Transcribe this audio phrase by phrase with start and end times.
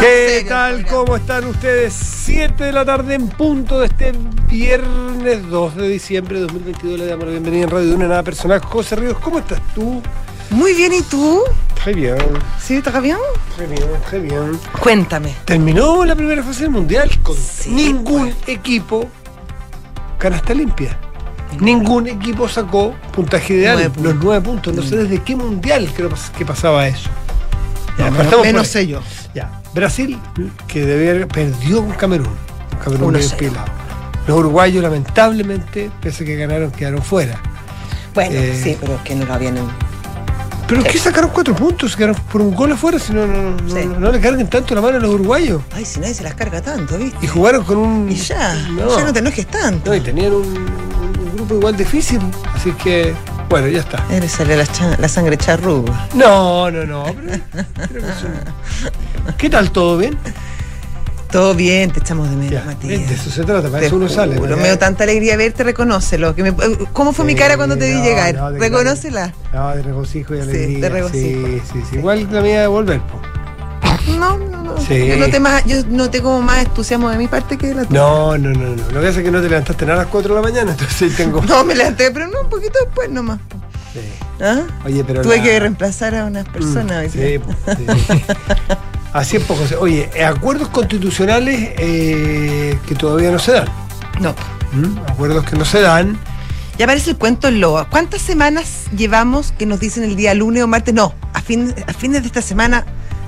[0.00, 0.84] ¿Qué tal?
[0.86, 1.94] ¿Cómo están ustedes?
[1.94, 4.12] 7 de la tarde en punto de este
[4.48, 6.98] viernes 2 de diciembre de 2022.
[6.98, 8.60] Le damos la bienvenida en Radio de una nada personal.
[8.60, 10.02] José Ríos, ¿cómo estás tú?
[10.50, 11.42] Muy bien, ¿y tú?
[11.82, 12.16] Très bien,
[12.60, 13.16] ¿Sí, está bien?
[13.54, 14.58] très bien, très bien.
[14.80, 15.34] Cuéntame.
[15.44, 19.08] Terminó la primera fase del mundial con Sí, ningún equipo
[20.18, 20.98] canasta limpia.
[21.60, 24.74] Ningún equipo sacó puntaje ideal, Nueve los nueve puntos.
[24.74, 27.08] No sé desde qué mundial creo que pasaba eso.
[27.98, 28.94] Ya, por menos ahí.
[29.76, 30.18] Brasil,
[30.66, 32.26] que debe haber- perdió con Camerún.
[32.28, 33.36] Un Camerún cero.
[33.38, 33.66] pilado.
[34.26, 37.38] Los uruguayos, lamentablemente, pese a que ganaron, quedaron fuera.
[38.14, 39.56] Bueno, Eh, sí, pero es que no lo habían.
[40.66, 41.94] Pero ¿qué sacaron cuatro puntos?
[41.94, 43.86] Quedaron por un gol afuera, si no, no, no, Sí.
[43.86, 45.62] no- no le carguen tanto la mano a los uruguayos.
[45.72, 47.18] Ay, si nadie se las carga tanto, ¿viste?
[47.24, 48.10] Y jugaron con un.
[48.10, 49.90] Y ya, No, ya no te enojes tanto.
[49.90, 52.18] no, y tenían un, un grupo igual difícil.
[52.52, 53.14] Así que,
[53.48, 54.04] bueno, ya está.
[54.10, 54.64] Eres sale la,
[54.98, 56.08] la sangre charruga.
[56.14, 57.04] No, no, no.
[57.14, 57.36] pero-
[59.38, 59.70] ¿Qué tal?
[59.70, 60.16] ¿Todo bien?
[61.30, 63.08] Todo bien, te echamos de Ya, menos, Matías.
[63.08, 64.36] de eso se trata, para Te eso uno sale.
[64.38, 64.56] ¿no?
[64.56, 66.34] me dio tanta alegría verte, reconócelo.
[66.34, 66.54] Que me-
[66.92, 68.34] ¿Cómo fue mi Sí, cara cuando te vi no, llegar?
[68.34, 69.34] no, Reconócela.
[69.52, 70.78] No, de regocijo y Sí, alegría.
[70.78, 71.46] de regocijo.
[71.48, 71.96] Sí, sí, sí.
[71.96, 73.00] Igual la mía de volver.
[73.00, 73.20] po.
[74.18, 74.78] No, no, no.
[74.80, 75.06] Sí.
[75.06, 78.00] Yo, noté más, yo noté como más entusiasmo de mi parte que de la tuya.
[78.00, 78.76] No, no, no, no.
[78.76, 80.70] Lo que pasa es que no te levantaste nada a las 4 de la mañana,
[80.78, 81.42] entonces tengo.
[81.42, 83.38] No, me levanté, pero no, un poquito después nomás.
[83.92, 84.00] Sí.
[84.40, 84.62] ¿Ah?
[84.84, 85.22] Oye, pero.
[85.22, 87.06] Tuve la- que reemplazar a unas personas.
[87.08, 87.38] Mm, Sí,
[87.76, 87.84] sí.
[89.12, 89.62] Así es, poco.
[89.80, 93.68] Oye, acuerdos constitucionales eh, que todavía no se dan.
[94.20, 94.34] No.
[94.72, 94.98] ¿Mm?
[95.08, 96.18] Acuerdos que no se dan.
[96.78, 97.88] Ya aparece el cuento en Loa.
[97.88, 100.92] ¿Cuántas semanas llevamos que nos dicen el día lunes o martes?
[100.92, 102.84] No, a, fin, a fines de esta semana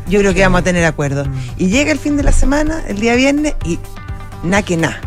[0.09, 1.25] yo creo que vamos a tener acuerdo.
[1.25, 1.33] Mm.
[1.59, 3.79] Y llega el fin de la semana, el día viernes, y
[4.43, 5.01] na que na.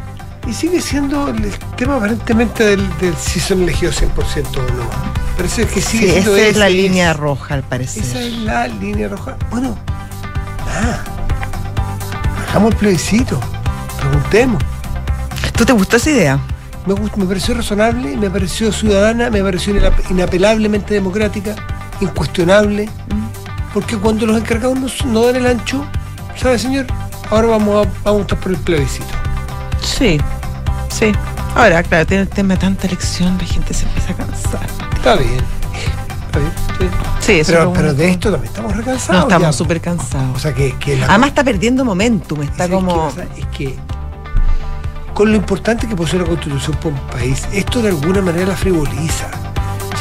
[0.48, 4.08] Y sigue siendo el tema aparentemente del, del si son elegidos 100%
[4.58, 5.12] o no.
[5.38, 8.04] Parece que sigue Sí, siendo esa es la ese, línea roja, al parecer.
[8.04, 9.38] Esa es la línea roja.
[9.52, 9.78] Bueno,
[10.66, 11.04] nada.
[12.50, 13.40] Hagamos el plebiscito.
[14.00, 14.62] Preguntemos.
[15.56, 16.40] ¿Tú te gustó esa idea?
[16.88, 21.56] Me, gust- me pareció razonable, me pareció ciudadana, me pareció inap- inapelablemente democrática,
[22.02, 22.90] incuestionable.
[23.74, 25.86] Porque cuando los encargados no, no dan el ancho,
[26.36, 26.86] ¿sabe, señor?
[27.30, 29.06] Ahora vamos a, vamos a optar por el plebiscito.
[29.82, 30.20] Sí,
[30.90, 31.12] sí.
[31.56, 34.68] Ahora, claro, tiene el tema de tanta elección, la gente se empieza a cansar.
[34.96, 35.42] Está bien.
[36.26, 36.52] Está bien.
[36.80, 36.86] sí.
[37.20, 39.22] Sí, eso es Pero, de esto también estamos recansados.
[39.22, 40.36] No, estamos súper cansados.
[40.36, 43.10] O sea que, que la Además está perdiendo momentum, está ¿Sabes qué como...
[43.10, 43.24] pasa?
[43.38, 43.76] Es que
[45.14, 48.56] con lo importante que posee la constitución para un país, esto de alguna manera la
[48.56, 49.30] frivoliza.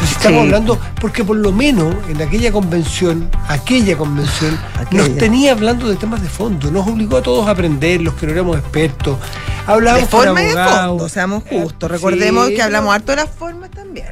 [0.06, 0.46] Si estamos Sí.
[0.46, 5.02] hablando, porque por lo menos en aquella convención, aquella convención, Aquella.
[5.08, 8.26] nos tenía hablando de temas de fondo, nos obligó a todos a aprender, los que
[8.26, 9.18] no éramos expertos.
[9.66, 11.90] Hablábamos De forma de fondo, seamos Eh, justos.
[11.90, 12.92] Recordemos sí, que hablamos no.
[12.92, 14.06] harto de las formas también.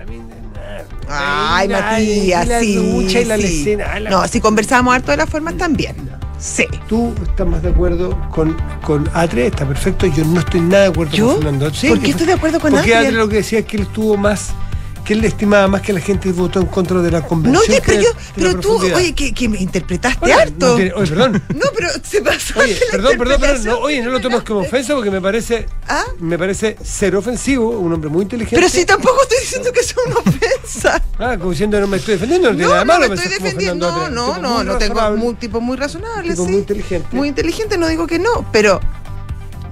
[1.11, 2.75] Ay, Matías, y la sí.
[2.75, 3.43] lucha y la sí.
[3.43, 5.97] lecena, ay, la- No, si conversábamos harto de las formas también.
[6.39, 6.67] Sí.
[6.87, 10.07] Tú estás más de acuerdo con, con Atre, está perfecto.
[10.07, 11.27] Yo no estoy nada de acuerdo ¿Yo?
[11.29, 11.73] con Fernando.
[11.75, 13.09] Sí, ¿Por qué estoy de acuerdo con Porque Atre?
[13.09, 14.51] Atre lo que decía es que él estuvo más,
[15.09, 17.65] que él le estimaba más que la gente votó en contra de la No, convención.
[17.67, 20.67] que pero yo, pero tú, oye, que, que me interpretaste Oye, harto.
[20.69, 21.43] no oye, perdón.
[21.55, 22.61] No, pero se pasó.
[22.61, 23.65] Oye, perdón, perdón, perdón.
[23.65, 26.05] No, oye, no lo tomes como ofensa porque me parece, ¿Ah?
[26.21, 28.55] me parece ser ofensivo, un hombre muy inteligente.
[28.55, 31.03] Pero si tampoco estoy diciendo que sea una ofensa.
[31.19, 33.15] Ah, como diciendo no me estoy defendiendo, no, tiene No, nada de no malo me
[33.15, 33.91] estoy defendiendo.
[33.91, 36.51] No, no, no, no tengo un tipo muy razonable, tipo sí.
[36.51, 37.09] muy inteligente.
[37.17, 38.79] Muy inteligente, no digo que no, pero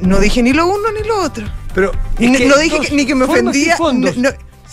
[0.01, 1.45] no dije ni lo uno ni lo otro.
[1.75, 3.77] Pero Ni- es que no dije que- ni que me ofendía.
[3.79, 4.31] no- no,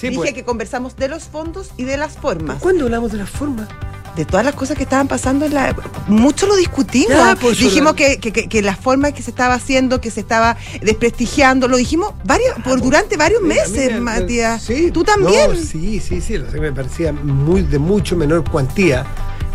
[0.08, 0.34] Sí, dije pues.
[0.34, 2.58] que conversamos de los fondos y de las formas.
[2.60, 3.68] ¿Cuándo hablamos de la forma?
[4.16, 5.76] De todas las cosas que estaban pasando en la.
[6.08, 7.18] Mucho lo discutimos.
[7.42, 10.56] Pues, dijimos la- que, que, que- la forma que se estaba haciendo, que se estaba
[10.82, 14.62] desprestigiando, lo dijimos varios, por durante varios Mira, meses, Matías.
[14.62, 15.50] Sí, Tú también.
[15.52, 16.38] no, sí, sí, sí.
[16.38, 19.04] lo me parecía muy de mucho menor cuantía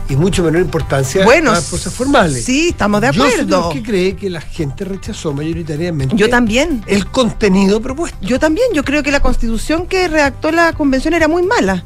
[0.09, 2.45] y mucho menor importancia Bueno, a las cosas formales.
[2.45, 3.71] sí, estamos de Yo soy de acuerdo.
[3.71, 6.83] que cree que la gente rechazó mayoritariamente Yo también.
[6.87, 8.17] el contenido propuesto.
[8.23, 11.85] Yo también, yo creo que la constitución que redactó la convención era muy mala.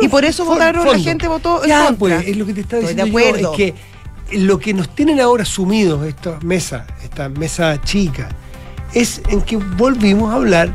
[0.00, 1.98] y por eso votaron, la gente votó en Ya, contra.
[1.98, 3.50] pues, es lo que te Estoy de diciendo yo, acuerdo.
[3.52, 3.74] es que
[4.38, 8.28] lo que nos tienen ahora sumidos esta mesa, esta mesa chica,
[8.92, 10.70] es en que volvimos a hablar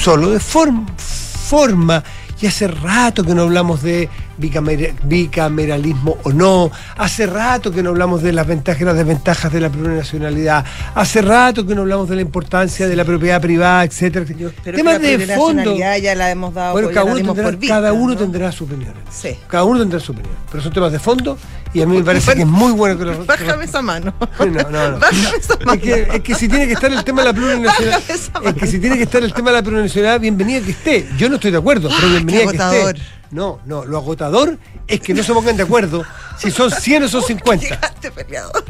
[0.00, 2.02] solo de form- forma.
[2.40, 6.70] Y hace rato que no hablamos de bicamera- bicameralismo o no.
[6.96, 10.64] Hace rato que no hablamos de las ventajas y las desventajas de la plurinacionalidad.
[10.94, 14.24] Hace rato que no hablamos de la importancia de la propiedad privada, etcétera.
[14.64, 15.76] Temas de fondo.
[15.76, 18.18] ya la hemos dado Bueno, cada uno, tendrá, por vista, cada uno ¿no?
[18.18, 18.94] tendrá su opinión.
[19.10, 19.36] Sí.
[19.48, 20.34] Cada uno tendrá su opinión.
[20.50, 21.36] Pero son temas de fondo
[21.74, 23.24] y a mí me parece que es muy bueno que lo.
[23.24, 24.14] Bájame esa mano.
[24.38, 24.98] No, no, no.
[24.98, 25.72] Bájame esa mano.
[25.74, 28.02] Es que, es que si tiene que estar el tema de la plurinacionalidad.
[28.08, 31.08] Es que si tiene que estar el tema de la plurinacionalidad, bienvenida que esté.
[31.18, 33.02] Yo no estoy de acuerdo, pero bienvenida que esté.
[33.30, 33.84] No, no.
[33.84, 36.04] Lo agotador es que no se pongan de acuerdo
[36.38, 37.64] si son 100 o son 50.
[37.64, 38.64] Llegaste, peleador.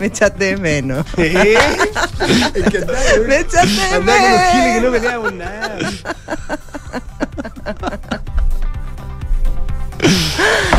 [0.00, 1.06] Me echaste de menos.
[1.16, 1.54] ¿Eh?
[2.54, 4.92] Es que andaba, Me echaste de andaba con los giles que no menos.
[4.92, 5.78] peleábamos nada.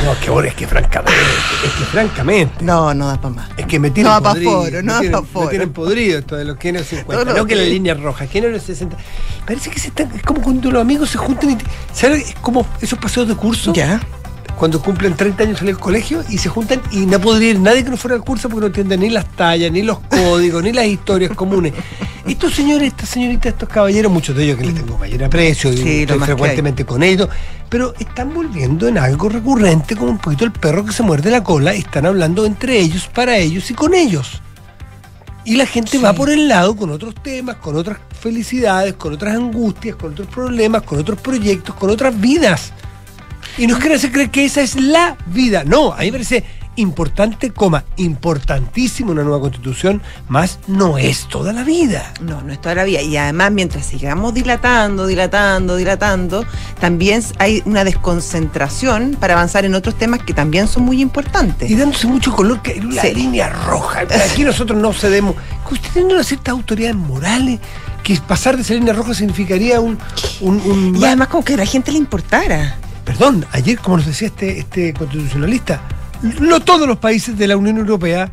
[0.05, 1.19] No, es que bueno, es que francamente,
[1.65, 2.63] es que francamente.
[2.63, 3.49] No, no da para más.
[3.57, 4.51] Es que me tienen No da pa' podrido.
[4.51, 5.45] foro, no da me tienen, pa' foro.
[5.45, 7.23] me tienen podrido esto de los el 50.
[7.23, 8.95] Todo lo no que la línea roja, los 60.
[9.47, 11.57] Parece que se están, es como cuando los amigos se juntan y.
[11.91, 12.29] ¿Sabes?
[12.29, 13.73] Es como esos paseos de curso.
[13.73, 13.99] Ya.
[14.57, 17.83] Cuando cumplen 30 años en el colegio y se juntan y no podría ir nadie
[17.83, 20.71] que no fuera al curso porque no entiende ni las tallas, ni los códigos, ni
[20.71, 21.73] las historias comunes.
[22.25, 26.01] Estos señores, estas señoritas, estos caballeros, muchos de ellos que les tengo mayor aprecio Sí,
[26.01, 27.29] estoy frecuentemente con ellos,
[27.69, 31.43] pero están volviendo en algo recurrente como un poquito el perro que se muerde la
[31.43, 34.41] cola y están hablando entre ellos, para ellos y con ellos.
[35.43, 35.97] Y la gente Sí.
[35.99, 40.27] va por el lado con otros temas, con otras felicidades, con otras angustias, con otros
[40.27, 42.71] problemas, con otros proyectos, con otras vidas.
[43.57, 45.63] Y nos quieren hacer creer que esa es la vida.
[45.63, 46.43] No, a mí me parece
[46.77, 52.13] importante, coma, importantísimo una nueva constitución, más no es toda la vida.
[52.19, 53.01] No, no es toda la vida.
[53.01, 56.45] Y además, mientras sigamos dilatando, dilatando, dilatando,
[56.81, 61.71] también hay una desconcentración para avanzar en otros temas que también son muy importantes.
[61.71, 63.13] Y dándose mucho color, que una Sí.
[63.15, 64.01] línea roja.
[64.31, 65.35] Aquí nosotros no cedemos.
[65.71, 67.59] Usted tiene una cierta autoridades morales,
[68.03, 69.97] que pasar de esa línea roja significaría un...
[70.41, 72.77] un, un- Y además, como que a la gente le importara.
[73.05, 75.81] Perdón, ayer, como nos decía este, este constitucionalista,
[76.39, 78.31] no todos los países de la Unión Europea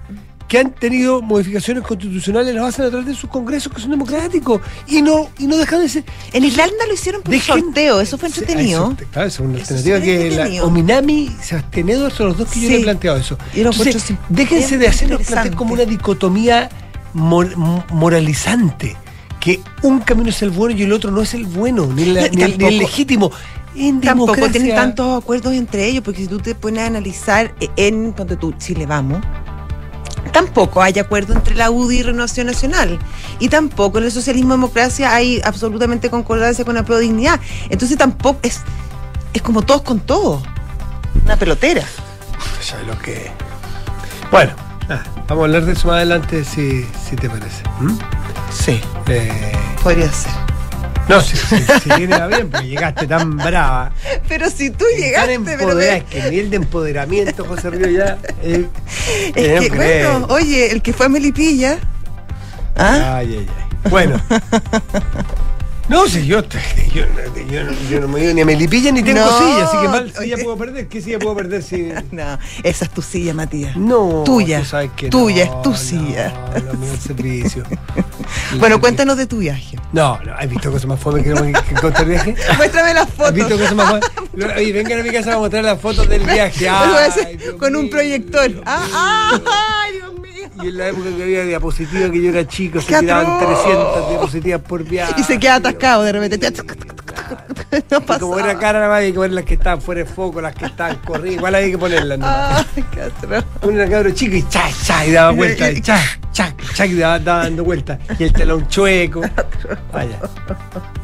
[0.48, 4.60] que han tenido modificaciones constitucionales las hacen a través de sus congresos que son democráticos
[4.86, 6.04] y no, y no dejan de ser.
[6.32, 8.92] En Irlanda lo hicieron por un Dejen- sorteo, eso fue entretenido.
[8.98, 10.64] eso, claro, es una Eso alternativa que la.
[10.64, 11.30] Ominami
[11.72, 13.38] Edwards son los dos que yo le he planteado eso.
[13.54, 16.68] Entonces, déjense de hacernos plantear como una dicotomía
[17.14, 17.56] mor-
[17.90, 18.96] moralizante.
[19.40, 22.20] Que un camino es el bueno y el otro no es el bueno, ni, la-
[22.22, 23.30] ni el, ni el tampoco- legítimo.
[23.74, 27.54] En Tampoco democracia- tienen tantos acuerdos entre ellos, porque si tú te pones a analizar
[27.76, 29.20] en, cuando tú, Chile Vamos,
[30.32, 32.98] tampoco hay acuerdo entre la UDI y Renovación Nacional.
[33.38, 37.40] Y tampoco en el socialismo democracia hay absolutamente concordancia con la dignidad.
[37.70, 38.60] Entonces tampoco es,
[39.32, 40.42] es como todos con todos.
[41.24, 41.82] Una pelotera.
[42.60, 43.30] ¿Sabes lo que?
[44.30, 44.52] Bueno,
[44.88, 47.62] ah, vamos a hablar de eso más adelante si, si te parece.
[48.50, 48.80] Sí.
[49.08, 49.52] Eh,
[49.82, 50.32] Podría ser.
[51.08, 53.92] No, si, si, si viene va bien, porque llegaste tan brava.
[54.28, 57.70] Pero si tú tan llegaste, pero empoderada, me- es que el nivel de empoderamiento, José
[57.70, 58.18] Río, ya.
[58.42, 58.66] eh,
[59.34, 60.10] es que, no creo.
[60.20, 61.78] bueno, oye, el que fue a Melipilla.
[62.76, 63.16] ¿ah?
[63.18, 63.48] Ay, ay,
[63.84, 63.90] ay.
[63.90, 64.20] Bueno.
[65.92, 66.40] No, si yo,
[66.94, 67.04] yo,
[67.50, 70.10] yo, yo no me digo ni a Melipilla ni tengo No, silla, así que mal
[70.10, 70.88] silla puedo perder.
[70.88, 71.92] ¿Qué silla puedo perder si.?
[72.12, 73.76] No, esa es tu silla, Matías.
[73.76, 74.62] No, Tuya.
[74.96, 76.32] que Tuya, no, es tu no, silla.
[76.64, 77.64] No, mío el servicio.
[77.70, 78.80] El Bueno, servicio.
[78.80, 79.76] cuéntanos de tu viaje.
[79.92, 82.34] No, no, ¿has visto cosas más fome que, que, contar viaje?
[82.56, 83.34] Muéstrame las ¿Has fotos.
[83.34, 84.46] visto cosas más fome?
[84.56, 86.68] Oye, vengan a mi casa a mostrar las fotos del viaje.
[86.70, 88.48] Ay, Dios con un proyector.
[88.48, 90.21] Dios Ah, ah, ay, Dios mío.
[90.62, 93.62] Y en la época que había diapositivas que yo era chico, se ¡Qué tiraban atroz!
[93.62, 95.14] 300 diapositivas por viaje.
[95.18, 96.52] Y se queda atascado de repente.
[97.90, 100.06] No Y como era cara, nada más hay que poner las que estaban fuera de
[100.06, 102.18] foco, las que estaban corridas, igual hay que ponerlas.
[102.18, 102.26] ¿no?
[102.28, 103.44] Ay, qué atroz.
[103.62, 105.98] Uno era cabro chico y cha, cha, y daba vuelta, y cha,
[106.32, 107.98] cha, cha, y daba, daba dando vuelta.
[108.18, 109.22] Y el telón chueco.
[109.92, 110.18] Vaya.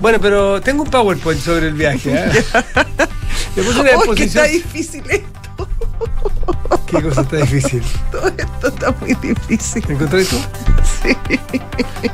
[0.01, 2.13] Bueno, pero tengo un PowerPoint sobre el viaje.
[2.15, 2.31] ¿eh?
[3.57, 4.47] Le puse una Uy, que está exposición.
[4.53, 5.38] difícil esto.
[6.87, 7.83] ¿Qué cosa está difícil?
[8.13, 9.85] Todo esto está muy difícil.
[9.89, 10.37] ¿Me encontré tú?
[11.03, 11.17] Sí.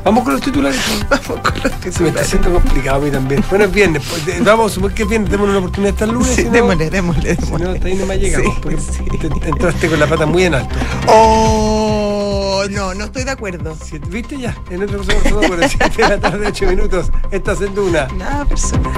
[0.03, 0.79] Vamos con los titulares.
[1.09, 2.21] Vamos con los Se me está titulares.
[2.21, 3.43] haciendo complicado a mí también.
[3.49, 4.03] Bueno, es viernes.
[4.09, 5.29] pues, vamos a suponer que es viernes.
[5.29, 6.27] Tenemos una oportunidad hasta el lunes.
[6.29, 7.73] Sí, si no- démosle, démosle, Si no, démosle.
[7.77, 8.53] hasta ahí no me llegamos.
[8.53, 9.03] Sí, porque sí.
[9.17, 10.75] te- entraste con la pata muy en alto.
[11.07, 13.75] Oh, no, no estoy de acuerdo.
[14.09, 14.55] ¿Viste ya?
[14.69, 17.07] En otra cosa por favor, 7 de la tarde, 8 minutos.
[17.31, 18.07] Estás en Duna.
[18.17, 18.91] Nada personal.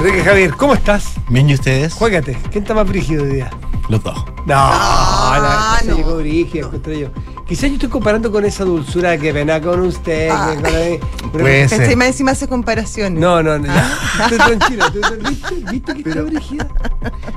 [0.00, 1.12] Enrique Javier, ¿cómo estás?
[1.28, 1.92] Bien, ¿y ustedes?
[1.94, 2.36] Juégate.
[2.50, 3.50] ¿Quién está más brígido hoy día?
[3.88, 4.24] Los dos.
[4.46, 5.86] No, la no.
[5.90, 7.08] se llegó brígida, encontré yo.
[7.46, 10.30] Quizás yo estoy comparando con esa dulzura que pena con usted.
[10.32, 10.52] Ah.
[10.54, 11.82] que con la- Puede ser.
[11.82, 13.20] Encima, encima hace comparaciones.
[13.20, 13.66] No, no, no.
[13.66, 13.98] ya.
[14.30, 14.86] Estoy tranquila.
[14.86, 15.54] estoy- ¿Viste?
[15.70, 16.68] ¿Viste que está brígida?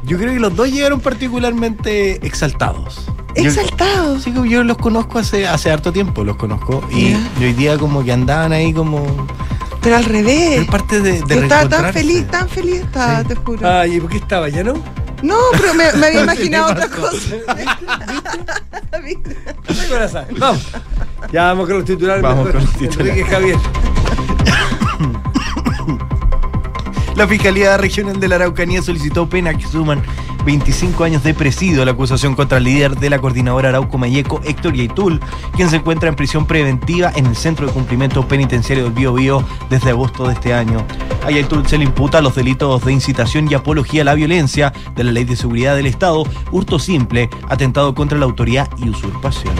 [0.05, 3.05] Yo creo que los dos llegaron particularmente exaltados.
[3.36, 4.20] Yo- Exaltado.
[4.20, 6.82] Sí, yo los conozco hace, hace harto tiempo, los conozco.
[6.91, 9.03] Y hoy día como que andaban ahí como...
[9.84, 10.66] Pero al revés.
[10.68, 13.28] Parte de, de Yo estaba tan feliz, tan feliz estaba, Sí.
[13.28, 13.70] te juro.
[13.70, 14.50] Ay, ¿y por qué estaba?
[14.50, 14.74] ¿Ya no?
[15.22, 17.36] No, pero me, me había imaginado otra cosa.
[19.04, 20.25] ¿Qué corazón?
[20.38, 20.62] Vamos.
[21.32, 22.22] Ya vamos con los titulares.
[22.24, 22.62] Vamos mejor.
[22.62, 23.18] con los titulares.
[23.18, 23.58] Enrique Javier.
[27.16, 30.02] La Fiscalía Regional de la Araucanía solicitó penas que suman
[30.45, 34.73] 25 años de presidio la acusación contra el líder de la coordinadora Arauco Mayeco, Héctor
[34.73, 35.19] Yaitul,
[35.55, 39.43] quien se encuentra en prisión preventiva en el Centro de Cumplimiento Penitenciario del Bío Bío
[39.69, 40.85] desde agosto de este año.
[41.25, 45.03] A Yaitul se le imputa los delitos de incitación y apología a la violencia de
[45.03, 49.53] la Ley de Seguridad del Estado, hurto simple, atentado contra la autoridad y usurpación.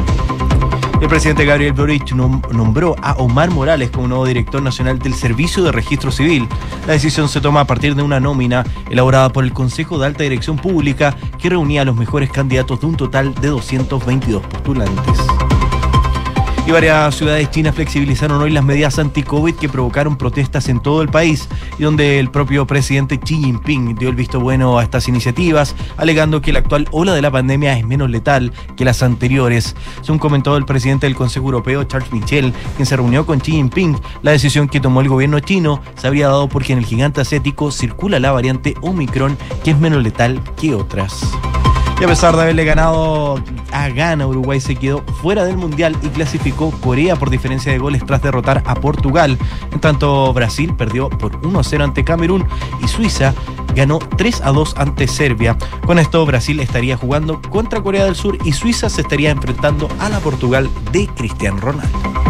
[1.04, 5.74] El presidente Gabriel Boric nombró a Omar Morales como nuevo director nacional del Servicio de
[5.74, 6.48] Registro Civil.
[6.88, 10.24] La decisión se toma a partir de una nómina elaborada por el Consejo de Alta
[10.24, 15.43] Dirección Pública que reunía a los mejores candidatos de un total de 222 postulantes.
[16.66, 21.10] Y varias ciudades chinas flexibilizaron hoy las medidas anti-COVID que provocaron protestas en todo el
[21.10, 25.76] país y donde el propio presidente Xi Jinping dio el visto bueno a estas iniciativas,
[25.98, 29.76] alegando que la actual ola de la pandemia es menos letal que las anteriores.
[30.04, 34.00] Según comentó el presidente del Consejo Europeo, Charles Michel, quien se reunió con Xi Jinping,
[34.22, 37.72] la decisión que tomó el gobierno chino se habría dado porque en el gigante asiático
[37.72, 41.34] circula la variante Omicron, que es menos letal que otras.
[42.00, 46.10] Y a pesar de haberle ganado a Ghana, Uruguay se quedó fuera del Mundial y
[46.10, 49.38] clasificó Corea por diferencia de goles tras derrotar a Portugal.
[49.72, 52.46] En tanto, Brasil perdió por 1-0 ante Camerún
[52.84, 53.34] y Suiza
[53.76, 55.58] ganó 3 2 ante Serbia.
[55.86, 60.10] Con esto, Brasil estaría jugando contra Corea del Sur y Suiza se estaría enfrentando a
[60.10, 62.23] la Portugal de Cristiano Ronaldo.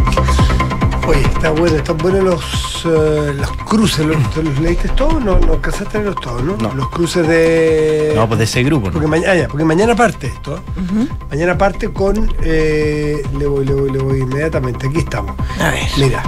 [1.05, 4.05] Oye, está bueno, están buenos los, eh, los cruces.
[4.05, 5.23] Los, ¿Los leíste todos?
[5.23, 6.55] No, no alcanzaste a tenerlos todos, ¿no?
[6.57, 6.73] No.
[6.73, 8.13] Los cruces de.
[8.15, 8.93] No, pues de ese grupo, ¿no?
[8.93, 10.57] Porque, mañana, ya, porque mañana parte esto.
[10.57, 11.07] ¿eh?
[11.29, 12.33] Mañana parte con.
[12.41, 14.87] eh, le voy, le voy, le voy inmediatamente.
[14.87, 15.35] Aquí estamos.
[15.59, 15.83] A ver.
[15.97, 16.23] Mira.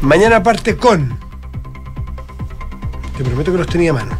[0.00, 1.16] Mañana parte con.
[3.16, 4.18] Te prometo que los tenía a mano.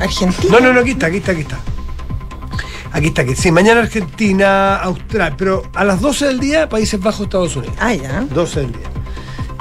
[0.00, 0.52] Argentina.
[0.52, 1.58] No, no, no, aquí está, aquí está, aquí está.
[2.94, 7.22] Aquí está, que sí, mañana Argentina, Australia, pero a las 12 del día, Países Bajos,
[7.22, 7.74] Estados Unidos.
[7.80, 8.20] Ah, ya.
[8.20, 8.88] 12 del día.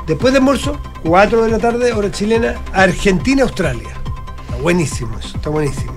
[0.06, 3.90] Después de almuerzo, 4 de la tarde, hora chilena, Argentina, Australia.
[4.46, 5.94] Está buenísimo eso, está buenísimo.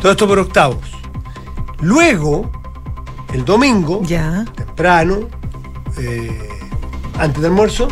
[0.00, 0.78] Todo esto por octavos.
[1.80, 2.50] Luego,
[3.34, 4.46] el domingo, Ya.
[4.54, 5.28] temprano,
[5.98, 6.48] eh,
[7.18, 7.88] antes del almuerzo,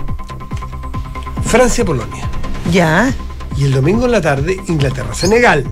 [1.44, 2.26] Francia-Polonia.
[2.72, 3.12] Ya.
[3.58, 5.64] Y el domingo en la tarde, Inglaterra-Senegal.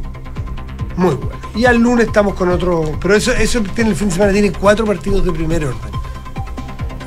[0.97, 1.42] Muy bueno.
[1.55, 2.93] Y al lunes estamos con otro.
[3.01, 5.93] Pero eso, eso tiene el fin de semana, tiene cuatro partidos de primer orden.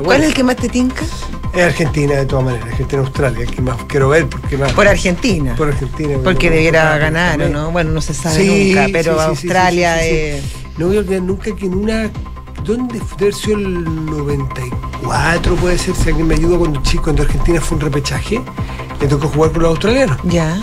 [0.03, 1.03] ¿Cuál es el que más te tinca?
[1.53, 4.73] Es Argentina de todas maneras, Argentina-Australia, el que más quiero ver porque más.
[4.73, 5.55] Por Argentina.
[5.55, 6.17] por Argentina.
[6.23, 7.71] Porque debiera ganar, ¿o no?
[7.71, 10.43] Bueno, no se sabe Sí, nunca, pero sí, sí, Australia es.
[10.77, 12.11] No voy a olvidar nunca que en una.
[12.65, 13.31] ¿Dónde fue?
[13.31, 17.83] Sido el 94, puede ser, si alguien me ayuda cuando chico, cuando Argentina fue un
[17.83, 18.41] repechaje,
[18.99, 20.17] le tocó jugar con los australianos.
[20.23, 20.57] Ya.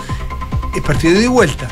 [0.75, 1.69] El partido de vuelta.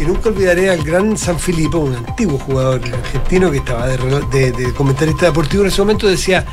[0.00, 4.28] Y nunca olvidaré al gran San Filipo, un antiguo jugador argentino que estaba de, relo-
[4.30, 6.44] de- de comentarista deportivo en ese momento, decía,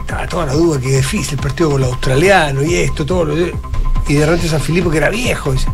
[0.00, 3.24] estaba toda la duda que es difícil el partido con los australianos y esto, todo
[3.26, 3.34] lo
[4.08, 5.68] Y de repente San Filipo, que era viejo, dice,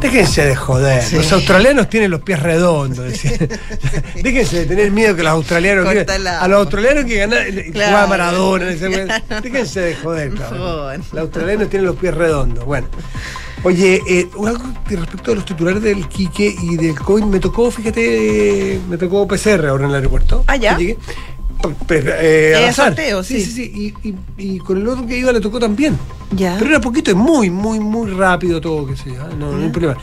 [0.00, 1.16] déjense de joder, Sí.
[1.16, 3.32] los australianos tienen los pies redondos, decía.
[4.22, 5.84] déjense de tener miedo que los australianos...
[5.84, 6.40] Cortala.
[6.40, 7.38] a los australianos que ganan,
[7.72, 7.90] Claro.
[7.90, 11.04] jugaba Maradona, decía, déjense de joder, cabrón.
[11.12, 12.64] Los australianos tienen los pies redondos.
[12.64, 12.88] Bueno.
[13.66, 14.28] Oye, eh,
[14.90, 19.66] respecto a los titulares del Quique y del COVID, me tocó, fíjate, me tocó PCR
[19.66, 20.44] ahora en el aeropuerto.
[20.46, 20.78] Ah, ¿ya?
[20.78, 20.96] Llegué.
[21.88, 22.88] Eh, al Eh, azar.
[22.90, 23.40] sorteo, sí.
[23.42, 23.92] sí, sí.
[24.04, 24.14] Y, y-
[24.54, 25.98] y con el otro que iba le tocó también.
[26.30, 26.54] Ya.
[26.60, 29.22] Pero era poquito, es muy, muy, muy rápido todo, que sé yo.
[29.26, 29.34] ¿eh?
[29.36, 29.96] No, no hay problema.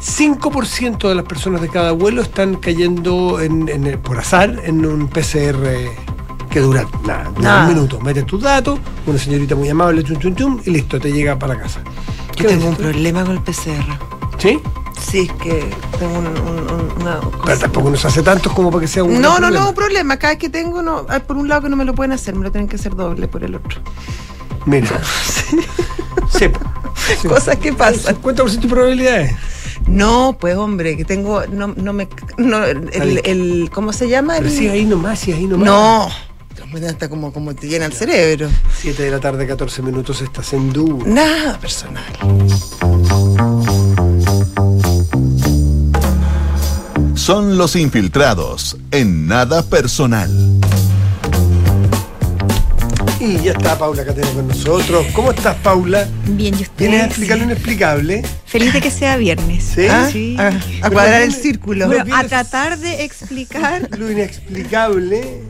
[0.00, 4.84] 5% de las personas de cada vuelo están cayendo en, en el- por azar en
[4.84, 5.88] un PCR
[6.50, 7.62] que dura nada, Nada.
[7.68, 8.00] un minuto.
[8.00, 11.56] Metes tus datos, una señorita muy amable, chum, chum, chum, y listo, te llega para
[11.56, 11.80] casa.
[12.36, 13.84] Yo tengo un problema con el PCR.
[14.38, 14.60] ¿Sí?
[15.00, 18.80] Sí, es que tengo un, un- un- una Pero tampoco nos hace tantos como para
[18.82, 19.64] que sea un No, no, problema.
[19.66, 20.16] no, problema.
[20.18, 22.42] Cada vez que tengo, no, por un lado que no me lo pueden hacer, me
[22.44, 23.80] lo tienen que hacer doble por el otro.
[24.66, 24.88] Mira.
[26.30, 26.46] sí.
[27.20, 27.28] Sí.
[27.28, 28.16] Cosas que pasan.
[28.22, 29.36] 50% de probabilidades.
[29.86, 34.34] No, pues hombre, que tengo, no, no me, no, el, el, ¿cómo se llama?
[34.38, 35.66] Pero El- sí, ahí nomás, sí, ahí nomás.
[35.66, 36.08] no,
[36.74, 38.48] Mío, hasta como, como te llena el cerebro.
[38.80, 41.04] 7 de la tarde, 14 minutos, estás en duda.
[41.06, 42.04] Nada personal.
[47.14, 50.30] Son los infiltrados en nada personal.
[53.20, 55.06] Y ya está Paula Catena con nosotros.
[55.14, 56.06] ¿Cómo estás, Paula?
[56.26, 56.76] Bien, ¿y ustedes?
[56.76, 58.22] ¿Tienes a explicar lo inexplicable?
[58.44, 59.64] Feliz de que sea viernes.
[59.74, 59.86] ¿Sí?
[59.88, 60.08] ¿Ah?
[60.12, 60.36] Sí.
[60.38, 60.48] A,
[60.86, 61.86] a cuadrar el círculo.
[61.86, 65.42] Bueno, Bueno, a tratar de explicar Lo inexplicable.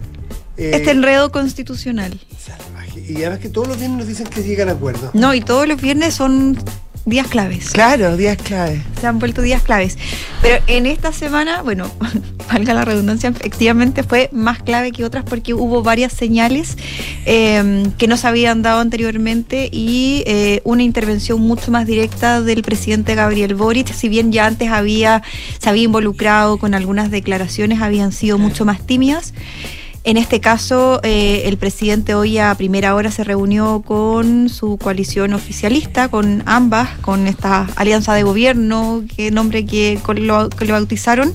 [0.57, 2.19] Eh, este enredo constitucional.
[2.39, 3.05] salvaje.
[3.09, 5.15] Y además que todos los viernes nos dicen que llegan a acuerdos.
[5.15, 6.59] No, y todos los viernes son
[7.07, 7.71] días claves.
[7.71, 8.83] Claro, días clave.
[9.01, 9.99] Se han vuelto días claves.
[10.41, 11.91] Pero en esta semana, bueno,
[12.53, 16.77] valga la redundancia, efectivamente fue más clave que otras porque hubo varias señales
[17.27, 22.63] eh, que no se habían dado anteriormente y eh, una intervención mucho más directa del
[22.63, 25.23] presidente Gabriel Boric, si bien ya antes había,
[25.59, 29.35] se había involucrado con algunas declaraciones, habían sido mucho más tímidas.
[30.07, 35.33] En este caso, eh, el presidente hoy a primera hora se reunió con su coalición
[35.33, 41.33] oficialista, con ambas, con esta alianza de gobierno, que nombre que, lo bautizaron,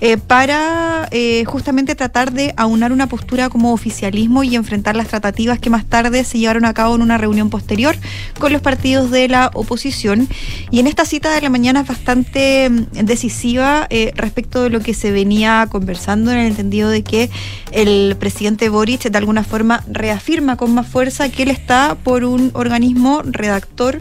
[0.00, 5.60] eh, para eh, justamente tratar de aunar una postura como oficialismo y enfrentar las tratativas
[5.60, 7.94] que más tarde se llevaron a cabo en una reunión posterior
[8.38, 10.26] con los partidos de la oposición.
[10.72, 14.80] Y en esta cita de la mañana es bastante mm, decisiva eh, respecto de lo
[14.80, 17.30] que se venía conversando en el entendido de que
[17.70, 22.50] el presidente Boric de alguna forma reafirma con más fuerza que él está por un
[22.54, 24.00] organismo redactor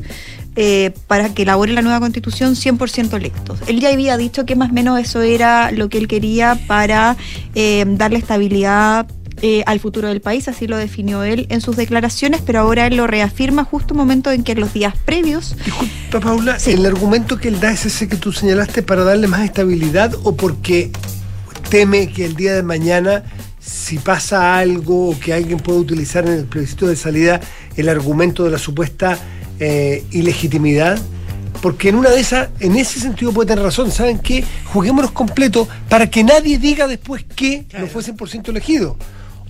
[0.56, 3.60] eh, para que elabore la nueva constitución 100% electos.
[3.68, 7.16] Él ya había dicho que más o menos eso era lo que él quería para
[7.56, 9.08] eh, darle estabilidad
[9.42, 12.98] eh, al futuro del país, así lo definió él en sus declaraciones, pero ahora él
[12.98, 15.56] lo reafirma justo un momento en que en los días previos...
[15.64, 16.72] Disculpa, Paula, Sí.
[16.72, 20.36] ¿el argumento que él da es ese que tú señalaste para darle más estabilidad o
[20.36, 20.92] porque
[21.70, 23.24] teme que el día de mañana,
[23.70, 27.40] si pasa algo o que alguien pueda utilizar en el plebiscito de salida
[27.76, 29.18] el argumento de la supuesta
[29.60, 31.00] eh, ilegitimidad?
[31.62, 33.92] Porque en una de esas, en ese sentido puede tener razón.
[33.92, 34.44] ¿Saben qué?
[34.66, 38.98] Juguémonos completo para que nadie diga después que no fue 100% elegido.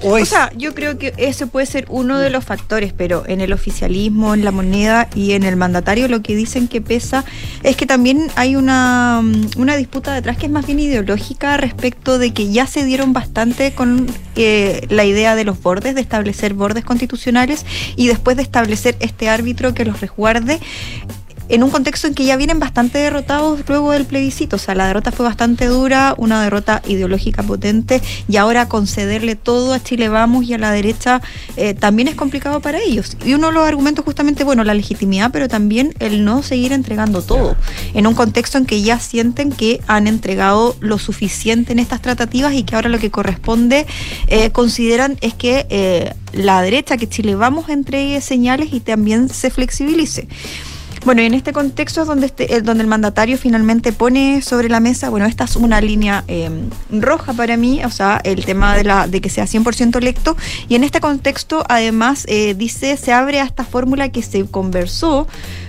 [0.02, 3.52] O, sea, yo creo que ese puede ser uno de los factores, pero en el
[3.52, 7.26] oficialismo, en la moneda y en el mandatario lo que dicen que pesa
[7.64, 12.18] es que también hay una, mm, una disputa detrás que es más bien ideológica respecto
[12.18, 16.54] de que ya se dieron bastante con eh, la idea de los bordes, de establecer
[16.54, 17.66] bordes constitucionales
[17.98, 20.60] y después de establecer este árbitro que los resguarde
[21.50, 24.56] en un contexto en que ya vienen bastante derrotados luego del plebiscito.
[24.56, 29.74] O sea, la derrota fue bastante dura, una derrota ideológica potente, y ahora concederle todo
[29.74, 31.22] a Chile Vamos y a la derecha
[31.58, 33.18] eh, también es complicado para ellos.
[33.26, 37.22] Y uno de los argumentos justamente, bueno, la legitimidad, pero también el no seguir entregando
[37.22, 37.56] todo,
[37.94, 42.54] en un contexto en que ya sienten que han entregado lo suficiente en estas tratativas
[42.54, 43.86] y que ahora lo que corresponde,
[44.28, 49.50] eh, consideran es que eh, la derecha, que Chile Vamos entregue señales y también se
[49.50, 50.28] flexibilice.
[51.06, 54.80] Bueno, y en este contexto es donde, este, donde el mandatario finalmente pone sobre la
[54.80, 56.50] mesa, bueno, esta es una línea eh,
[56.92, 60.36] roja para mí, o sea, el tema de, la, de que sea 100% electo,
[60.68, 65.28] y en este contexto además eh, dice, se abre a esta fórmula que se conversó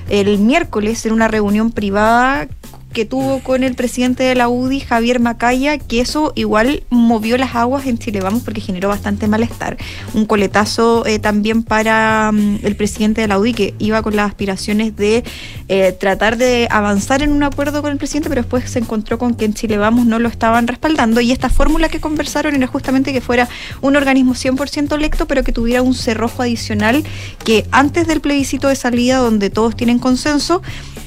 [0.08, 2.48] el miércoles en una reunión privada
[2.92, 7.54] que tuvo con el presidente de la UDI, Javier Macaya, que eso igual movió las
[7.54, 9.76] aguas en Chile Vamos porque generó bastante malestar.
[10.14, 14.28] Un coletazo eh, también para mm, el presidente de la UDI que iba con las
[14.28, 15.24] aspiraciones de
[15.68, 19.34] eh, tratar de avanzar en un acuerdo con el presidente, pero después se encontró con
[19.34, 23.12] que en Chile Vamos no lo estaban respaldando y esta fórmula que conversaron era justamente
[23.12, 23.48] que fuera
[23.80, 27.04] un organismo 100% electo, pero que tuviera un cerrojo adicional
[27.44, 30.62] que antes del plebiscito de salida, donde todos tienen consenso,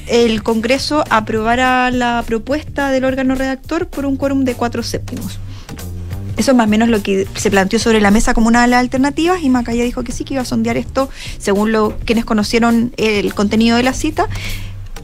[0.06, 5.38] el Congreso aprobara la propuesta del órgano redactor por un quórum de cuatro séptimos.
[6.36, 8.68] Eso es más o menos lo que se planteó sobre la mesa como una de
[8.68, 12.24] las alternativas y Macaya dijo que sí, que iba a sondear esto según lo, quienes
[12.24, 14.28] conocieron el contenido de la cita,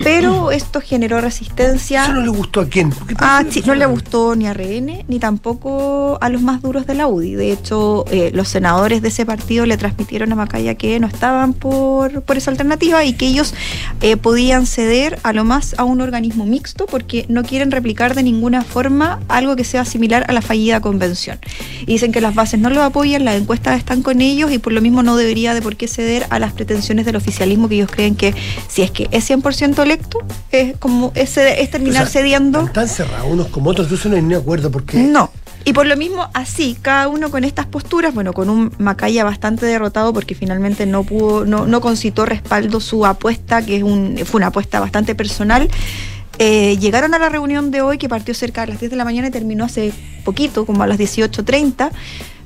[0.02, 2.04] pero esto generó resistencia.
[2.04, 2.92] ¿Eso no le gustó a quién?
[3.18, 6.94] Ah, sí, no le gustó ni a RN ni tampoco a los más duros de
[6.94, 7.34] la UDI.
[7.34, 11.52] De hecho, eh, los senadores de ese partido le transmitieron a Macaya que no estaban
[11.52, 13.54] por, por esa alternativa y que ellos
[14.00, 18.22] eh, podían ceder a lo más a un organismo mixto porque no quieren replicar de
[18.22, 21.38] ninguna forma algo que sea similar a la fallida convención.
[21.82, 24.72] Y dicen que las bases no lo apoyan, las encuestas están con ellos y por
[24.72, 27.90] lo mismo no debería de por qué ceder a las pretensiones del oficialismo que ellos
[27.90, 28.34] creen que
[28.68, 29.89] si es que es 100%
[30.50, 32.60] es como es, es terminar O sea, cediendo.
[32.62, 34.98] Están cerrados unos como otros, entonces no hay ni acuerdo porque.
[34.98, 35.30] No.
[35.64, 39.66] Y por lo mismo, así, cada uno con estas posturas, bueno, con un Macaya bastante
[39.66, 44.38] derrotado porque finalmente no pudo, no, no concitó respaldo su apuesta, que es un, fue
[44.38, 45.68] una apuesta bastante personal.
[46.38, 49.04] Eh, llegaron a la reunión de hoy, que partió cerca de las 10 de la
[49.04, 49.92] mañana y terminó hace
[50.24, 51.90] poquito, como a las 18.30,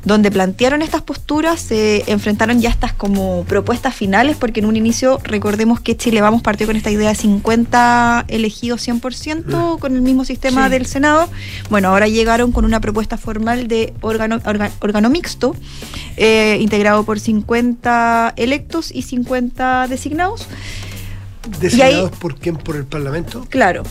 [0.05, 5.19] donde plantearon estas posturas, se enfrentaron ya estas como propuestas finales, porque en un inicio
[5.25, 10.25] recordemos que Chile Vamos partió con esta idea de 50 elegidos 100% con el mismo
[10.25, 10.71] sistema Sí.
[10.73, 11.29] del Senado.
[11.71, 15.57] Bueno, ahora llegaron con una propuesta formal de órgano, orga- órgano mixto,
[16.17, 20.47] eh, integrado por 50 electos y 50 designados.
[21.61, 22.57] ¿Designados por quién?
[22.57, 23.47] ¿Por el Parlamento?
[23.51, 23.83] Claro.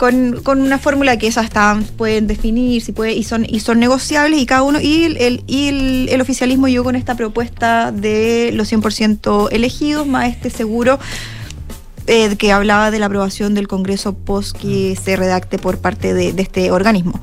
[0.00, 3.78] Con, con una fórmula que esas están, pueden definir si puede, y son y son
[3.78, 7.92] negociables y cada uno y el, el- y el, el oficialismo llegó con esta propuesta
[7.92, 10.98] de los 100% elegidos más este seguro
[12.06, 16.32] eh, que hablaba de la aprobación del Congreso post que se redacte por parte de,
[16.32, 17.20] de este organismo.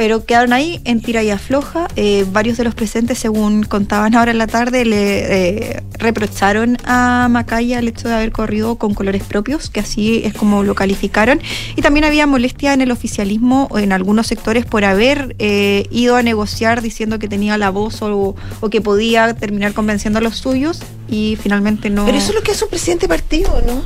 [0.00, 1.86] Pero quedaron ahí en tira y afloja.
[1.94, 7.28] Eh, varios de los presentes, según contaban ahora en la tarde, le eh, reprocharon a
[7.30, 11.38] Macaya el hecho de haber corrido con colores propios, que así es como lo calificaron.
[11.76, 16.22] Y también había molestia en el oficialismo en algunos sectores por haber eh, ido a
[16.22, 20.80] negociar diciendo que tenía la voz o, o que podía terminar convenciendo a los suyos
[21.10, 22.06] y finalmente no.
[22.06, 23.82] Pero eso es lo que hace un presidente de partido, ¿no?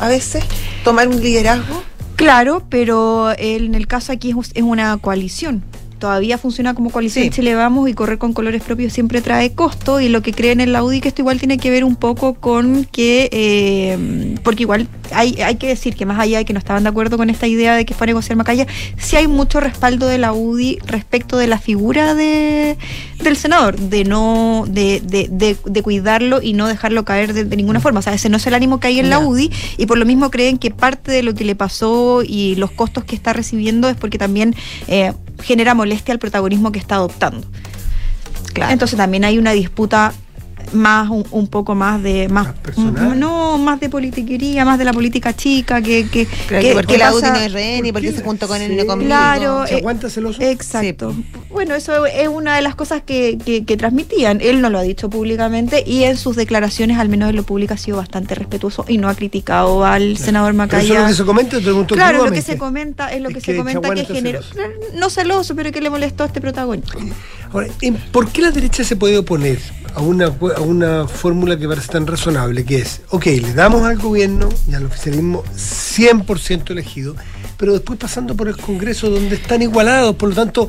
[0.00, 0.42] A veces,
[0.82, 1.82] tomar un liderazgo.
[2.18, 5.62] Claro, pero en el caso aquí es, una coalición.
[5.98, 7.30] Todavía funciona como coalición Sí.
[7.30, 10.72] Chile Vamos y correr con colores propios siempre trae costo y lo que creen en
[10.72, 14.88] la UDI que esto igual tiene que ver un poco con que, eh, porque igual
[15.12, 17.46] hay, hay que decir que más allá de que no estaban de acuerdo con esta
[17.46, 21.36] idea de que fue a negociar Macaya, sí hay mucho respaldo de la UDI respecto
[21.36, 22.76] de la figura de,
[23.22, 27.56] del senador, de no, de, de, de- de cuidarlo y no dejarlo caer de, de
[27.56, 27.98] ninguna forma.
[28.00, 29.26] O sea, ese no es el ánimo que hay en la Ya.
[29.26, 32.70] UDI y por lo mismo creen que parte de lo que le pasó y los
[32.70, 34.54] costos que está recibiendo es porque también
[34.86, 37.46] eh, genera molestia al protagonismo que está adoptando.
[38.52, 38.72] Claro.
[38.72, 40.12] Entonces también hay una disputa
[40.72, 43.18] más un, un poco más de más, ¿Más personal?
[43.18, 46.92] no más de politiquería más de la política chica que que, Claro, que- que porque
[46.94, 48.16] que la no es rehén y ¿Por porque qué?
[48.18, 48.76] se juntó con Sí.
[48.76, 49.08] no conmigo.
[49.08, 50.40] Claro, ¿Se eh, aguanta celoso?
[50.42, 51.14] Exacto.
[51.50, 54.40] Bueno, eso es una de las cosas que, que- que transmitían.
[54.40, 57.74] Él no lo ha dicho públicamente y en sus declaraciones, al menos en lo público,
[57.74, 60.82] ha sido bastante respetuoso y no ha criticado al senador Pero Macaya.
[60.84, 63.34] Eso es lo que se comenta, te Claro, lo que se comenta es lo Es
[63.36, 64.42] que, se comenta que generó.
[64.42, 64.70] celoso.
[64.94, 66.92] No celoso, pero que le molestó a este protagonista.
[67.52, 69.58] Ahora, ¿en- ¿por qué la derecha se puede oponer
[69.94, 73.98] a una, a una fórmula que parece tan razonable, que es, ok, le damos al
[73.98, 77.16] gobierno y al oficialismo 100% elegido,
[77.56, 80.68] pero después pasando por el Congreso donde están igualados, por lo tanto,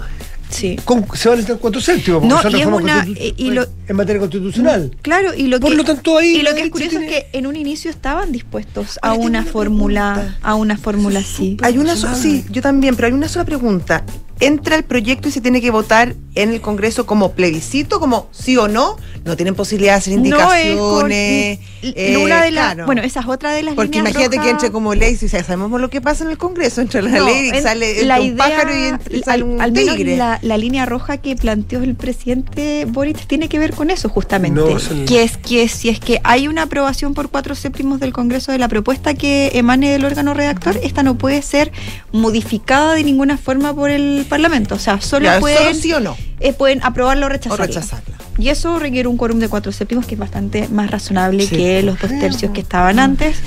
[0.50, 0.78] Sí.
[0.84, 3.18] con- se van a necesitar cuatro séptimos, porque No, son y es reformas una- constitu-
[3.20, 4.98] eh, y lo- en materia constitucional.
[5.04, 7.18] Claro, y lo Por que, lo tanto, ahí y la lo que es curioso tiene-
[7.18, 10.40] es que en un inicio estaban dispuestos a una una fórmula, pregunta.
[10.42, 11.56] a una fórmula así.
[11.62, 14.04] Hay una sí, yo también, pero hay una sola pregunta.
[14.40, 18.56] ¿Entra el proyecto y se tiene que votar en el Congreso como plebiscito, como sí
[18.56, 18.96] o no?
[19.26, 20.20] No tienen posibilidad de hacer No
[20.54, 20.80] es indicaciones.
[20.80, 22.86] con- eh, una de las, claro.
[22.86, 25.44] bueno, esa es otra de las Porque líneas imagínate que entre como ley, si ya
[25.44, 28.20] sabemos lo que pasa en el Congreso, entre la No, ley y en- sale la
[28.20, 30.16] un idea- pájaro y, sale al, un al menos tigre.
[30.18, 34.60] la, la línea roja que planteó el presidente Boric tiene que ver con eso justamente,
[34.60, 38.14] No, el- que es que si es que hay una aprobación por cuatro séptimos del
[38.14, 41.72] Congreso de la propuesta que emane del órgano redactor, esta no puede ser
[42.14, 46.16] modificada de ninguna forma por el Parlamento, o sea, solo pueden solo sí o no.
[46.40, 47.66] eh, pueden aprobarlo o O rechazarlo.
[47.66, 48.16] rechazarla.
[48.40, 51.56] Y eso requiere un quórum de cuatro séptimos que es bastante más razonable Sí.
[51.58, 53.38] que los dos tercios que estaban antes.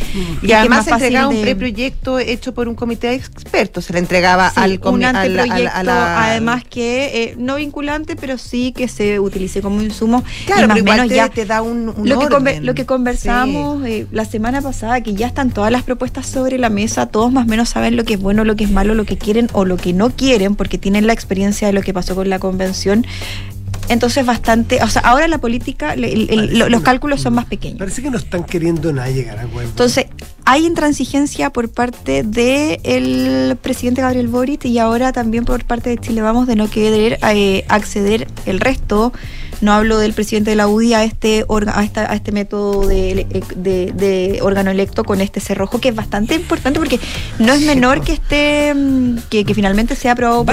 [0.43, 3.15] Y, que es además más se entregaba un de- preproyecto hecho por un comité de
[3.15, 3.87] expertos.
[3.87, 8.17] Se le entregaba Sí, al comi- un anteproyecto, a la- además que eh, no vinculante,
[8.17, 10.23] pero sí que se utilice como insumo.
[10.47, 12.67] Claro, y más pero menos te, ya te da un, un lo que, orden.
[12.67, 16.69] lo que conversamos eh, la semana pasada, que ya están todas las propuestas sobre la
[16.69, 19.05] mesa, todos más o menos saben lo que es bueno, lo que es malo, lo
[19.05, 22.15] que quieren o lo que no quieren, porque tienen la experiencia de lo que pasó
[22.15, 23.07] con la convención.
[23.93, 27.79] Entonces bastante, o sea, ahora la política, el- el- lo- los cálculos son más pequeños.
[27.79, 29.69] Parece que no están queriendo nada llegar a acuerdo.
[29.71, 30.07] Entonces,
[30.45, 36.23] hay intransigencia por parte del presidente Gabriel Boric y ahora también por parte de Chile
[36.23, 39.13] Vamos de no querer eh, acceder el resto.
[39.61, 42.87] No hablo del presidente de la UDI a este, orga- a esta- a este método
[42.89, 46.99] de, de- de órgano electo con este cerrojo, que es bastante importante porque
[47.39, 50.45] no es menor que esté mm, que, que finalmente sea aprobado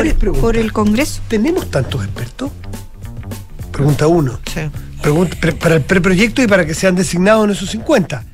[0.41, 1.21] por el Congreso.
[1.28, 2.52] ¿Tenemos tantos expertos?
[3.80, 4.39] Pregunta uno.
[4.54, 4.60] Sí.
[5.02, 8.26] Pregunta- pre- para el preproyecto y para que sean designados en esos 50.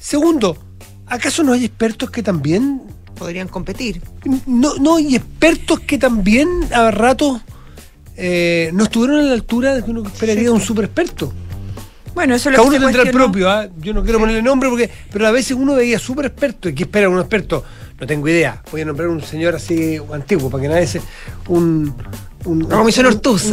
[0.00, 0.58] Segundo,
[1.06, 2.82] ¿acaso no hay expertos que también...
[3.16, 4.00] Podrían competir.
[4.46, 7.40] No, no hay expertos que también a ratos
[8.16, 11.32] eh, no estuvieron a la altura de que uno esperaría de un super experto?
[12.14, 13.68] Bueno, eso es lo Cada que uno tendrá el propio, ¿ah?
[13.80, 16.68] yo no quiero ponerle nombre porque, pero a veces uno veía súper experto.
[16.68, 17.64] ¿Y qué espera un experto?
[18.00, 18.62] No tengo idea.
[18.72, 21.00] Voy a nombrar un señor así antiguo para que nadie se.
[21.48, 21.94] Un.
[22.44, 23.06] Un La comisión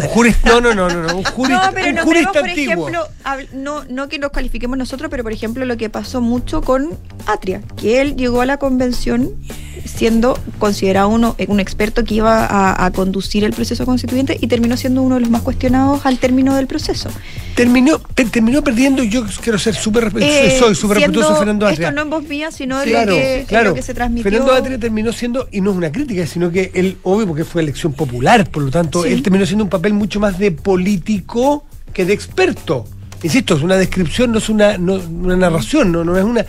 [0.08, 2.88] jurista- No, no, no, no, no, un jurista, No, pero un no jurista por antiguo.
[2.90, 3.08] ejemplo,
[3.54, 7.62] no, no que nos califiquemos nosotros, pero por ejemplo lo que pasó mucho con Atria,
[7.78, 9.32] que él llegó a la convención
[9.86, 14.76] siendo considerado uno, un experto que iba a, a conducir el proceso constituyente y terminó
[14.78, 17.10] siendo uno de los más cuestionados al término del proceso.
[17.56, 18.00] terminó,
[18.32, 19.04] terminó perdiendo.
[19.04, 21.92] Yo quiero ser súper respe- Eh, soy súper respetuoso Fernando Esto Atria.
[21.92, 23.70] no en voz mía, sino de claro, lo, que, de claro.
[23.70, 24.24] lo que se transmitió.
[24.30, 27.62] Fernando Atria terminó siendo, y no es una crítica, sino que él, obvio, porque fue
[27.62, 29.10] elección popular, por lo tanto, Sí.
[29.14, 32.86] él terminó siendo un papel mucho más de político que de experto.
[33.24, 36.46] Insisto, es una descripción, no es una, no- una narración, no, no es una.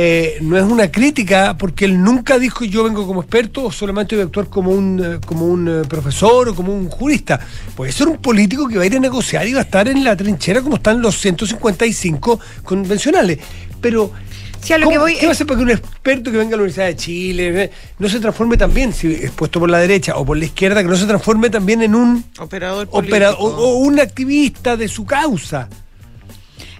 [0.00, 4.14] Eh, no es una crítica porque él nunca dijo yo vengo como experto o solamente
[4.14, 7.40] voy a actuar como un, eh, como un eh, profesor o como un jurista.
[7.74, 10.04] Puede ser un político que va a ir a negociar y va a estar en
[10.04, 13.38] la trinchera como están los 155 convencionales.
[13.80, 14.12] Pero
[14.60, 16.36] Sí, a lo ¿Cómo- que voy ¿Qué va a hacer para que un experto que
[16.36, 19.70] venga a la Universidad de Chile eh, no se transforme también, si es puesto por
[19.70, 23.36] la derecha o por la izquierda, que no se transforme también en un Operador opera-
[23.36, 23.44] político.
[23.62, 25.68] o, o un activista de su causa?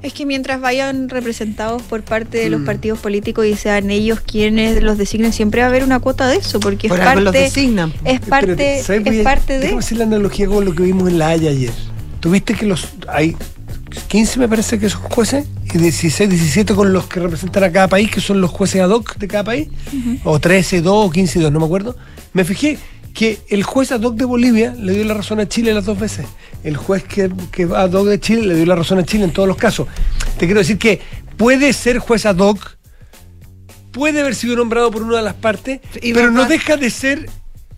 [0.02, 2.42] Es que mientras vayan representados por parte Mm.
[2.44, 5.98] de los partidos políticos y sean ellos quienes los designen, siempre va a haber una
[6.00, 7.92] cuota de eso, porque es algo los parte, designan.
[8.04, 9.68] es parte, es parte de.
[9.76, 11.72] hacer la analogía con lo que vimos en La Haya ayer.
[12.20, 13.36] ¿Tuviste que los hay
[14.08, 17.88] 15 me parece que son jueces y 16, 17 con los que representan a cada
[17.88, 19.68] país, que son los jueces ad hoc de cada país?
[20.24, 21.96] O 13, 2 o 15, 2, no me acuerdo.
[22.32, 22.78] Me fijé
[23.14, 25.98] que el juez ad hoc de Bolivia le dio la razón a Chile las dos
[25.98, 26.26] veces.
[26.64, 29.32] El juez que, que ad hoc de Chile le dio la razón a Chile en
[29.32, 29.88] todos los casos.
[30.38, 31.00] Te quiero decir que
[31.36, 32.76] puede ser juez ad hoc,
[33.92, 37.28] puede haber sido nombrado por una de las partes, Y pero no deja de ser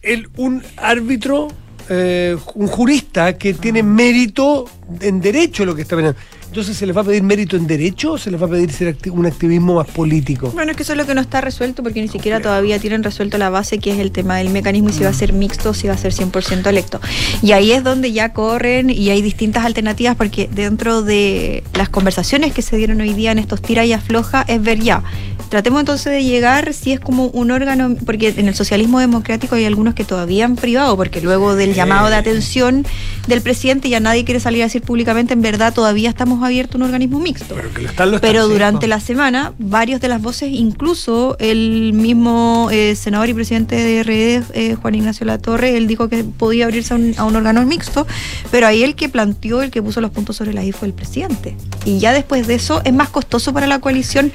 [0.03, 1.49] el, un árbitro,
[1.89, 4.69] eh, un jurista que tiene mérito
[5.01, 6.19] en derecho lo que está penando.
[6.51, 8.73] Entonces, ¿se les va a pedir mérito en derecho o se les va a pedir
[8.73, 10.51] ser acti- un activismo más político?
[10.51, 13.05] Bueno, es que eso es lo que no está resuelto porque ni siquiera todavía tienen
[13.05, 15.71] resuelto la base que es el tema del mecanismo y si va a ser mixto
[15.71, 17.01] o si va a ser 100% electo.
[17.41, 22.53] Y ahí es donde ya corren y hay distintas alternativas porque dentro de las conversaciones
[22.53, 25.05] que se dieron hoy día en estos tira y afloja es ver ya.
[25.51, 29.65] Tratemos entonces de llegar si es como un órgano, porque en el socialismo democrático hay
[29.65, 32.87] algunos que todavía han privado, porque luego del llamado de atención
[33.27, 36.79] del presidente ya nadie quiere salir a decir públicamente, en verdad todavía estamos abiertos a
[36.79, 37.57] un organismo mixto.
[37.57, 38.53] Pero que lo están, lo están, Pero sí.
[38.53, 44.03] durante la semana, varios de las voces, incluso el mismo eh, senador y presidente de
[44.05, 47.67] RD, eh, Juan Ignacio Latorre, él dijo que podía abrirse a un, a un órgano
[47.67, 48.07] mixto,
[48.53, 50.95] pero ahí el que planteó, el que puso los puntos sobre la I fue el
[50.95, 51.57] presidente.
[51.85, 54.33] Y ya después de eso es más costoso para la coalición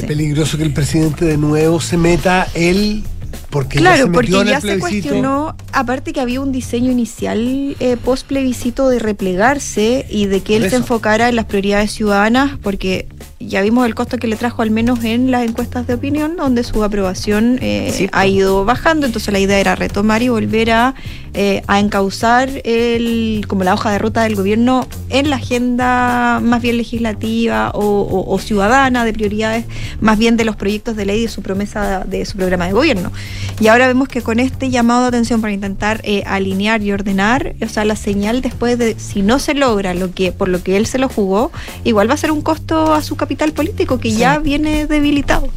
[0.00, 3.02] Qué peligroso que el presidente de nuevo se meta él,
[3.50, 7.96] porque ya Claro, se porque ya se cuestionó, aparte que había un diseño inicial eh,
[8.02, 13.06] post plebiscito de replegarse y de que él se enfocara en las prioridades ciudadanas, porque
[13.38, 16.64] ya vimos el costo que le trajo al menos en las encuestas de opinión, donde
[16.64, 20.94] su aprobación eh, Sí, ha ido bajando, entonces la idea era retomar y volver a,
[21.34, 26.62] eh, a encauzar el, como la hoja de ruta del gobierno en la agenda más
[26.62, 29.64] bien legislativa o, o- o ciudadana de prioridades,
[30.00, 33.12] más bien de los proyectos de ley de su promesa de su programa de gobierno.
[33.60, 37.54] Y ahora vemos que con este llamado de atención para intentar eh, alinear y ordenar,
[37.62, 40.76] o sea, la señal después de si no se logra lo que por lo que
[40.76, 41.50] él se lo jugó,
[41.84, 45.48] igual va a ser un costo a su capital político que ya viene debilitado.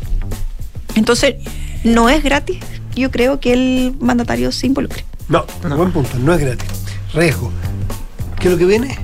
[0.95, 1.35] Entonces,
[1.83, 2.59] no es gratis,
[2.95, 5.05] yo creo que el mandatario se involucre.
[5.27, 6.67] No, buen punto, no es gratis.
[7.13, 7.51] Riesgo.
[8.39, 8.97] ¿Qué es lo que viene?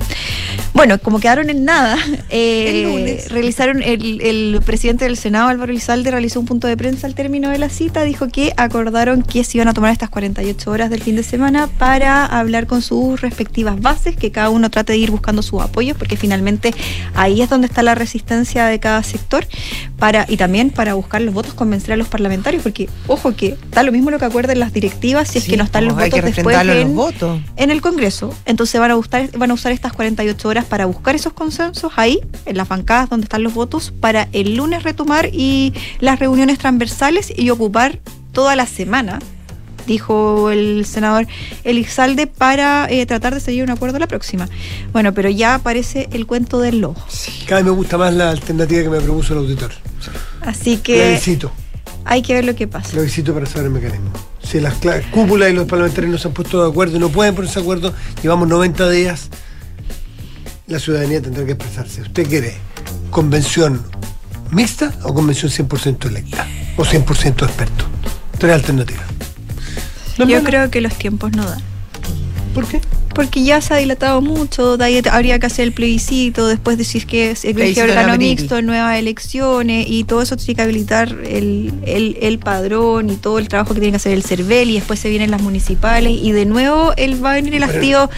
[0.75, 1.97] Bueno, como quedaron en nada,
[2.29, 7.07] eh, El realizaron el, el presidente del Senado, Álvaro Elizalde, realizó un punto de prensa
[7.07, 10.69] al término de la cita, dijo que acordaron que se iban a tomar estas 48
[10.69, 14.91] horas del fin de semana para hablar con sus respectivas bases, que cada uno trate
[14.91, 16.73] de ir buscando sus apoyos, porque finalmente
[17.13, 19.47] ahí es donde está la resistencia de cada sector,
[19.97, 23.81] para y también para buscar los votos, convencer a los parlamentarios, porque ojo que da
[23.83, 26.57] lo mismo lo que acuerden las directivas si es que no están los votos después
[26.57, 27.39] en los votos.
[27.55, 28.33] en el Congreso.
[28.45, 32.19] Entonces van a, buscar, van a usar estas 48 horas para buscar esos consensos ahí,
[32.45, 37.33] en las bancadas donde están los votos, para el lunes retomar y las reuniones transversales
[37.35, 37.99] y ocupar
[38.31, 39.19] toda la semana,
[39.87, 41.27] dijo el senador
[41.63, 44.47] Elizalde, para eh, tratar de seguir un acuerdo la próxima.
[44.91, 46.95] Bueno, pero ya aparece el cuento del lobo.
[47.47, 49.71] Cada vez me gusta más la alternativa que me propuso el auditor.
[50.41, 51.51] Así que Plebiscito.
[52.03, 52.91] hay que ver lo que pasa.
[52.91, 54.11] Plebiscito para saber el mecanismo.
[54.45, 54.75] Si las
[55.11, 57.61] cúpulas y los parlamentarios no se han puesto de acuerdo y no pueden ponerse de
[57.61, 59.29] acuerdo, llevamos 90 días,
[60.67, 62.01] la ciudadanía tendrá que expresarse.
[62.01, 62.55] ¿Usted quiere
[63.09, 63.81] convención
[64.51, 66.47] mixta o convención 100% electa?
[66.77, 67.85] O 100% experto.
[68.37, 69.05] Tres alternativas.
[70.17, 71.74] No, Yo creo que los tiempos no dan.
[72.55, 72.79] ¿Por qué?
[73.13, 76.85] Porque ya se ha dilatado mucho, de ahí habría que hacer el plebiscito, después de
[76.85, 81.09] si es que Plebiscito en órgano mixto, nuevas elecciones, y todo eso tiene que habilitar
[81.25, 84.75] el, el, el padrón y todo el trabajo que tiene que hacer el CERVEL, y
[84.75, 88.09] después se vienen las municipales, y de nuevo él va a venir el hastío,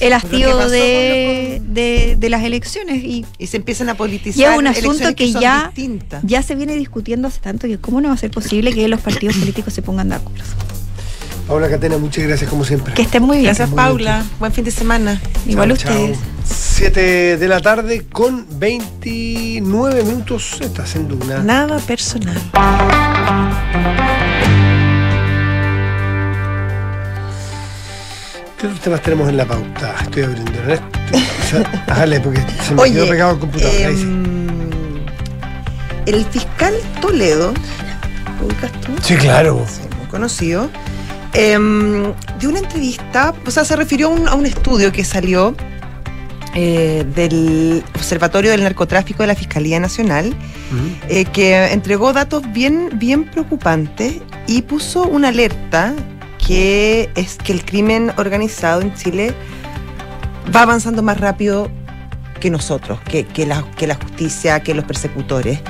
[0.00, 4.40] el hastío de, de, de las elecciones, y Y se empiezan a politizar.
[4.40, 6.22] y es un asunto que ya, distintas.
[6.22, 9.00] ya se viene discutiendo hace tanto que cómo no va a ser posible que los
[9.00, 10.44] partidos políticos se pongan de acuerdo.
[11.46, 12.94] Paula Catena, muchas gracias como siempre.
[12.94, 13.46] Que estén muy bien.
[13.46, 14.24] Gracias, Muy Paula.
[14.40, 15.20] Buen fin de semana.
[15.46, 16.18] Igual Chao, ustedes.
[16.18, 16.26] chao.
[16.44, 20.58] 7 de la tarde con 29 minutos.
[20.60, 21.38] Estás en Duna.
[21.42, 22.36] Nada personal.
[28.58, 29.94] ¿Qué otros temas tenemos en la pauta?
[30.02, 30.52] Estoy abriendo.
[30.52, 31.92] ¿no?
[31.92, 33.74] Hágale, porque se me quedó pegado el computador.
[33.86, 34.02] Ahí sí.
[34.02, 35.04] em,
[36.06, 37.52] el fiscal Toledo,
[38.40, 38.92] ¿lo ubicas tú?
[39.02, 39.64] Sí, claro.
[39.68, 40.70] Sí, muy conocido,
[41.36, 45.54] em, dio una entrevista, o sea, se refirió a un, a un estudio que salió
[46.58, 50.34] eh, del Observatorio del Narcotráfico de la Fiscalía Nacional,
[51.10, 55.92] eh, que entregó datos bien, bien preocupantes y puso una alerta
[56.38, 59.34] que es que el crimen organizado en Chile
[60.54, 61.70] va avanzando más rápido
[62.40, 65.60] que nosotros, que, que la, que la justicia, que los persecutores.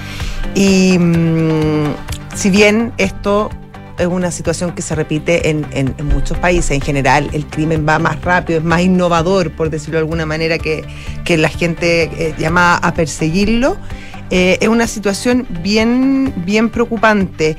[0.54, 1.94] Y mm,
[2.36, 3.50] si bien esto
[3.98, 7.98] es una situación que se repite en, en- muchos países, en general el crimen va
[7.98, 10.84] más rápido, es más innovador, por decirlo de alguna manera, que,
[11.24, 13.76] que la gente eh, llamada a perseguirlo,
[14.30, 17.56] eh, es una situación bien, bien preocupante.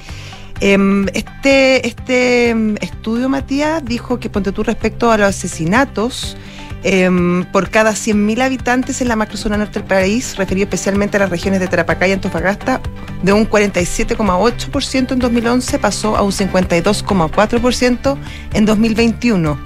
[0.59, 6.35] Em, Este, este em, estudio, Matías, dijo que ponte tú respecto a los asesinatos,
[6.83, 11.29] em, por cada 100.000 habitantes en la macrozona norte del país, referido especialmente a las
[11.29, 12.81] regiones de Tarapacá y Antofagasta,
[13.23, 18.17] de un 47,8% en 2011 pasó a un 52,4%
[18.53, 19.59] en 2021.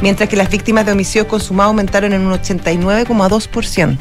[0.00, 3.96] Mientras que las víctimas de homicidios consumados aumentaron en un 89,2%.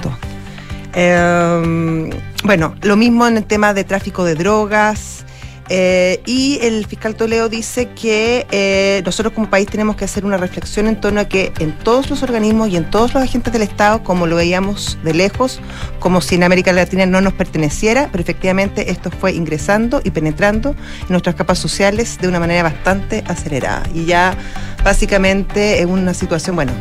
[0.94, 2.10] Eh,
[2.44, 5.27] bueno, lo mismo en el tema de tráfico de drogas.
[5.70, 10.38] Eh, y el fiscal Toledo dice que eh, nosotros como país tenemos que hacer una
[10.38, 13.62] reflexión en torno a que en todos los organismos y en todos los agentes del
[13.62, 15.60] Estado, como lo veíamos de lejos,
[16.00, 20.72] como si en América Latina no nos perteneciera, pero efectivamente esto fue ingresando y penetrando
[20.72, 23.84] en nuestras capas sociales de una manera bastante acelerada.
[23.94, 24.38] Y ya
[24.84, 26.72] básicamente es una situación, bueno,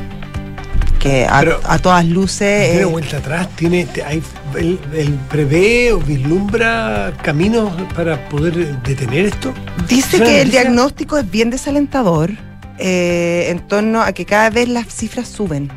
[1.07, 2.71] que a, Pero- a todas luces...
[2.71, 4.23] Tiene eh, vuelta atrás, tiene, hay,
[4.57, 9.55] él, él prevé o vislumbra caminos para poder detener esto.
[9.89, 12.31] Dice que el diagnóstico es bien desalentador
[12.79, 15.71] eh, en torno a que cada vez las cifras suben.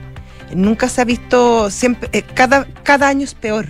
[0.53, 3.67] Nunca se ha visto, siempre, eh, cada, cada año es peor.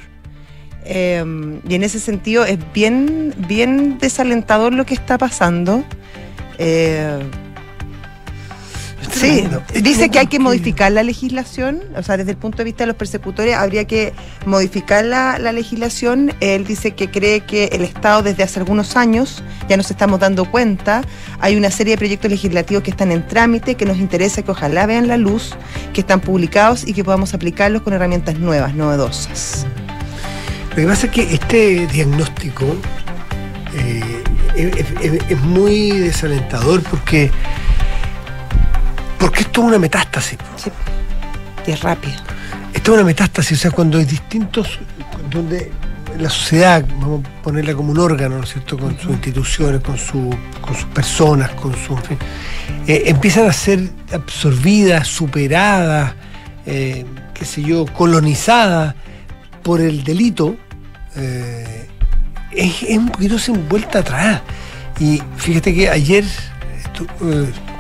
[0.86, 1.24] Eh,
[1.68, 5.84] y en ese sentido es bien, bien desalentador lo que está pasando.
[6.58, 7.20] Eh,
[9.12, 9.44] Sí,
[9.82, 12.88] dice que hay que modificar la legislación, o sea, desde el punto de vista de
[12.88, 14.14] los persecutores habría que
[14.46, 16.34] modificar la, la legislación.
[16.40, 20.46] Él dice que cree que el Estado desde hace algunos años, ya nos estamos dando
[20.50, 21.02] cuenta,
[21.40, 24.86] hay una serie de proyectos legislativos que están en trámite, que nos interesa que ojalá
[24.86, 25.54] vean la luz,
[25.94, 29.66] que están publicados y que podamos aplicarlos con herramientas nuevas, novedosas.
[30.72, 32.66] Lo que pasa es que este diagnóstico
[33.76, 34.02] eh,
[34.56, 37.32] es, es- es muy desalentador porque,
[39.20, 40.38] porque esto es una metástasis.
[40.56, 40.72] Sí.
[41.68, 42.16] Y es rápido.
[42.74, 44.80] Esto es una metástasis, o sea, cuando hay distintos,
[45.30, 45.72] donde
[46.18, 49.98] la sociedad, vamos a ponerla como un órgano, ¿no es cierto?, con sus instituciones, con,
[49.98, 50.30] su,
[50.62, 52.18] con sus personas, con su, en fin,
[52.88, 56.14] eh, empiezan a ser absorbidas, superadas,
[56.66, 58.96] eh, qué sé yo, colonizadas
[59.64, 60.56] por el delito,
[61.16, 61.88] eh,
[62.52, 64.42] es, es un poquito sin vuelta atrás.
[65.00, 66.26] Y fíjate que ayer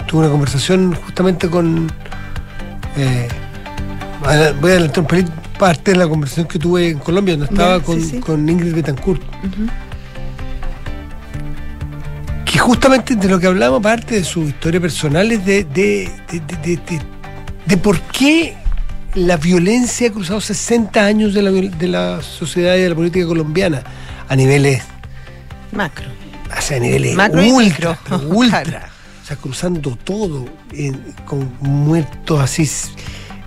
[0.09, 1.87] tuve una conversación justamente con...
[2.97, 3.27] eh,
[4.59, 8.01] Voy a adelantar un parte de la conversación que tuve en Colombia, donde estaba con,
[8.01, 8.19] sí.
[8.19, 9.21] con Ingrid Betancourt.
[12.45, 16.79] Que justamente de lo que hablamos, parte de su historia personal, es de, de, de,
[17.67, 18.55] de- por qué
[19.13, 23.25] la violencia ha cruzado 60 años de la, de la sociedad y de la política
[23.27, 23.83] colombiana
[24.27, 24.81] a niveles,
[25.71, 26.07] Macro.
[26.57, 28.29] o sea, a niveles Macro y ultra, micro.
[28.29, 28.88] ultra.
[29.29, 32.67] Sea, cruzando todo, en- con muertos así,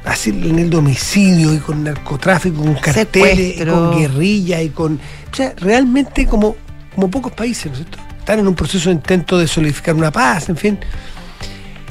[0.05, 5.01] así en el domicilio y con narcotráfico, con carteles, y con guerrilla y con.
[5.33, 6.55] O sea, realmente como,
[6.95, 7.99] como pocos países, ¿no es cierto?
[8.16, 10.79] Están en un proceso de intento de solidificar una paz, en fin,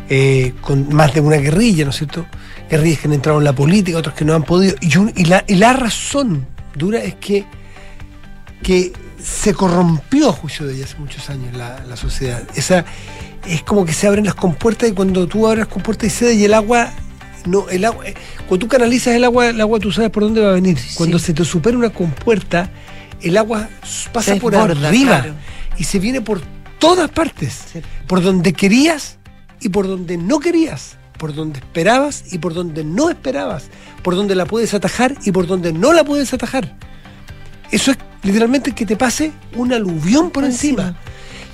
[0.09, 2.25] eh, con más de una guerrilla, ¿no es cierto?
[2.69, 4.73] Guerrillas que han entrado en la política, otros que no han podido.
[4.79, 7.45] Y, un- y la, y la razón dura es que,
[8.63, 12.41] que se corrompió a juicio de ella hace muchos años la, la sociedad.
[12.55, 12.85] Esa,
[13.47, 16.33] es como que se abren las compuertas y cuando tú abres las compuertas y cede
[16.35, 16.91] y el agua
[17.45, 18.13] no el agua eh,
[18.47, 21.17] cuando tú canalizas el agua el agua tú sabes por dónde va a venir cuando
[21.19, 22.69] se te supera una compuerta
[23.21, 23.67] el agua
[24.11, 25.33] pasa por arriba claro.
[25.77, 26.41] y se viene por
[26.79, 27.81] todas partes Sí.
[28.07, 29.17] por donde querías
[29.59, 33.65] y por donde no querías por donde esperabas y por donde no esperabas
[34.03, 36.75] por donde la puedes atajar y por donde no la puedes atajar
[37.71, 40.81] eso es literalmente que te pase un aluvión por Por encima.
[40.89, 40.99] encima.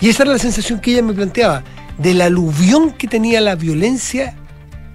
[0.01, 1.63] Y esa era la sensación que ella me planteaba,
[1.97, 4.35] del aluvión que tenía la violencia,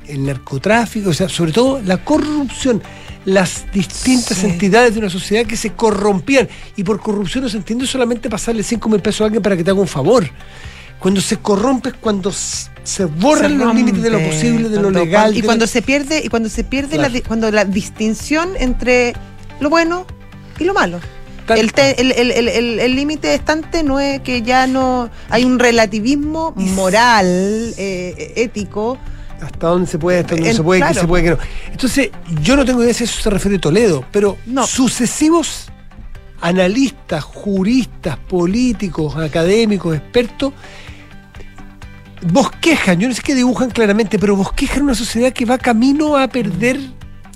[0.07, 2.83] el narcotráfico, o sea, sobre todo la corrupción,
[3.25, 4.47] las distintas Sí.
[4.47, 6.49] entidades de una sociedad que se corrompían.
[6.77, 9.65] Y por corrupción no se entiende solamente pasarle 5 mil pesos a alguien para que
[9.65, 10.29] te haga un favor.
[10.99, 14.91] Cuando se corrompe es cuando se borran Se los límites de lo posible, de lo
[14.91, 15.37] legal.
[15.37, 17.25] Y cuando se pierde, y cuando se pierde la, Claro.
[17.27, 19.13] cuando la distinción entre
[19.61, 20.07] lo bueno
[20.61, 21.01] y lo malo.
[21.49, 26.53] El te- el el- el- límite estante no es que ya no hay un relativismo
[26.57, 27.27] moral,
[27.77, 28.97] eh, ético,
[29.41, 31.01] hasta dónde se puede, hasta dónde se puede, qué claro.
[31.01, 31.39] se puede, qué no.
[31.73, 32.11] Entonces,
[32.43, 34.67] yo no tengo idea si eso se refiere a Toledo, pero No.
[34.67, 35.67] sucesivos
[36.41, 40.53] analistas, juristas, políticos, académicos, expertos,
[42.31, 46.29] bosquejan, yo no sé qué dibujan claramente, pero bosquejan una sociedad que va camino a
[46.29, 46.79] perder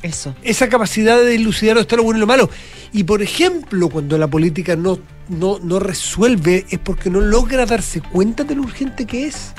[0.06, 0.34] Eso.
[0.42, 2.48] esa capacidad de dilucidar lo está lo bueno y lo malo.
[2.92, 4.98] Y por ejemplo, cuando la política no,
[5.28, 9.52] no, no resuelve, es porque no logra darse cuenta de lo urgente que es.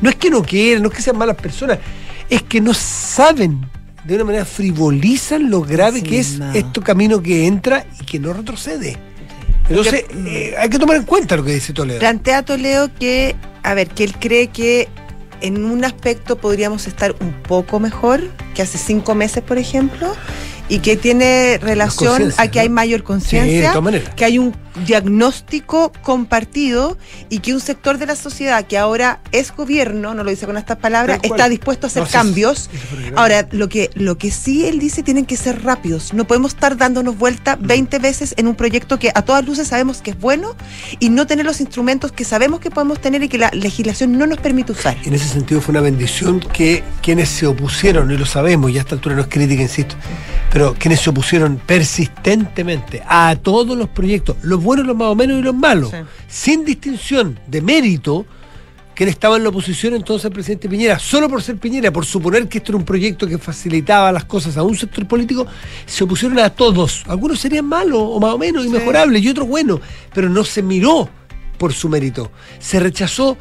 [0.00, 1.78] No es que no quieran, no es que sean malas personas,
[2.30, 3.60] es que no saben,
[4.04, 6.52] de una manera frivolizan lo grave que es Encima.
[6.54, 8.96] este camino que entra y que no retrocede.
[9.68, 11.98] Entonces, eh, hay que tomar en cuenta lo que dice Toledo.
[11.98, 14.88] Plantea Toledo que, a ver, que él cree que
[15.40, 18.20] en un aspecto podríamos estar un poco mejor
[18.54, 20.12] que hace cinco meses, por ejemplo,
[20.68, 23.72] y que tiene relación a que hay mayor conciencia,
[24.16, 24.54] que hay un
[24.86, 26.96] diagnóstico compartido
[27.28, 30.56] y que un sector de la sociedad que ahora es gobierno, no lo dice con
[30.56, 32.70] estas palabras, está dispuesto a hacer No, cambios.
[33.16, 36.12] Ahora, lo que, lo que sí él dice tienen que ser rápidos.
[36.14, 37.66] No podemos estar dándonos vuelta Mm.
[37.66, 40.54] 20 veces en un proyecto que a todas luces sabemos que es bueno
[40.98, 44.26] y no tener los instrumentos que sabemos que podemos tener y que la legislación no
[44.26, 44.96] nos permite usar.
[45.04, 48.80] En ese sentido fue una bendición que quienes se opusieron, y lo sabemos, y a
[48.80, 49.94] esta altura no es crítica, insisto,
[50.52, 55.38] pero quienes se opusieron persistentemente a todos los proyectos, los buenos, los más o menos
[55.38, 55.96] y los malos, Sí.
[56.28, 58.26] sin distinción de mérito,
[58.94, 62.04] que él estaba en la oposición entonces al presidente Piñera, solo por ser Piñera, por
[62.04, 65.46] suponer que esto era un proyecto que facilitaba las cosas a un sector político,
[65.86, 67.04] se opusieron a todos.
[67.06, 69.80] Algunos serían malos o más o menos y mejorables y otros buenos,
[70.12, 71.08] pero no se miró
[71.58, 72.32] por su mérito.
[72.58, 73.36] Se rechazó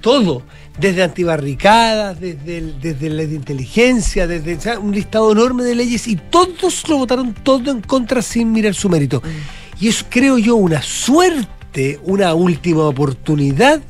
[0.00, 0.42] todo,
[0.78, 5.74] desde antibarricadas, desde, el- desde la de inteligencia, desde o sea, un listado enorme de
[5.74, 9.22] leyes y todos lo votaron todo en contra sin mirar su mérito.
[9.80, 13.80] Y es, creo yo, una suerte, una última oportunidad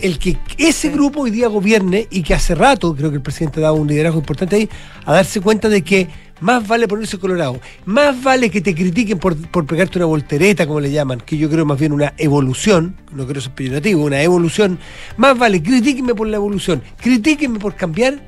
[0.00, 3.60] el que ese grupo hoy día gobierne y que hace rato, creo que el presidente
[3.60, 4.68] ha dado un liderazgo importante ahí,
[5.06, 6.06] a darse cuenta de que
[6.40, 10.80] más vale ponerse colorado, más vale que te critiquen por, por pegarte una voltereta, como
[10.80, 14.78] le llaman, que yo creo más bien una evolución, no quiero ser peyorativo, una evolución,
[15.16, 18.20] más vale critíquenme por la evolución, critíquenme por cambiar,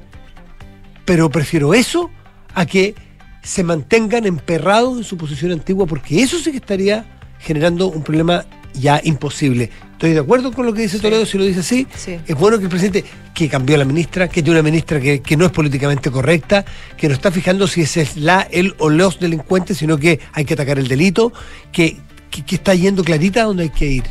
[1.05, 2.11] pero prefiero eso
[2.55, 2.95] a que
[3.43, 7.05] se mantengan emperrados en su posición antigua, porque eso sí que estaría
[7.39, 8.45] generando un problema
[8.75, 9.71] ya imposible.
[9.99, 11.85] Estoy de acuerdo con lo que dice Toledo, si lo dice así.
[11.97, 12.21] Sí.
[12.25, 15.37] Es bueno que el presidente, que cambió la ministra, que tiene una ministra que, que
[15.37, 16.65] no es políticamente correcta,
[16.97, 20.45] que no está fijando si ese es la, el o los delincuentes, sino que hay
[20.45, 21.33] que atacar el delito,
[21.73, 21.97] que,
[22.31, 24.05] que, que está yendo clarita a donde hay que ir.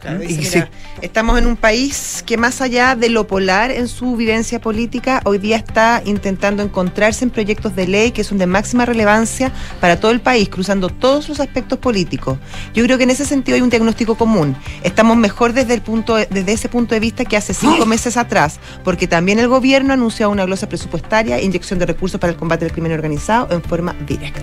[0.00, 0.66] Claro, dice,
[1.02, 5.36] estamos en un país que más allá de lo polar en su vivencia política, hoy
[5.36, 10.10] día está intentando encontrarse en proyectos de ley que son de máxima relevancia para todo
[10.12, 12.38] el país, cruzando todos los aspectos políticos.
[12.72, 14.56] Yo creo que en ese sentido hay un diagnóstico común.
[14.82, 18.58] Estamos mejor desde el punto, desde ese punto de vista que hace cinco meses atrás,
[18.82, 22.72] porque también el gobierno anunció una glosa presupuestaria, inyección de recursos para el combate del
[22.72, 24.40] crimen organizado en forma directa.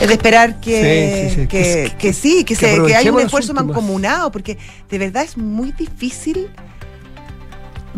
[0.00, 1.46] Es de esperar que Sí, sí, sí.
[1.46, 4.56] que, sí, que, se, que haya un esfuerzo mancomunado, porque
[4.88, 6.48] de verdad es muy difícil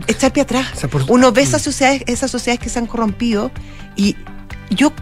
[0.06, 0.66] echar pie atrás.
[0.74, 3.50] O sea, por- Uno ve esas sociedades, esas sociedades que se han corrompido
[3.96, 4.16] y
[4.70, 4.92] yo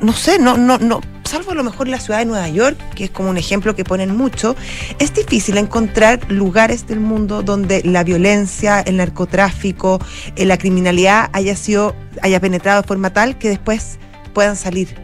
[0.00, 3.04] no sé, no, no, no, salvo a lo mejor la ciudad de Nueva York, que
[3.04, 4.56] es como un ejemplo que ponen mucho,
[4.98, 10.00] es difícil encontrar lugares del mundo donde la violencia, el narcotráfico,
[10.36, 13.98] eh, la criminalidad haya sido, haya penetrado de forma tal que después
[14.32, 14.96] puedan salir.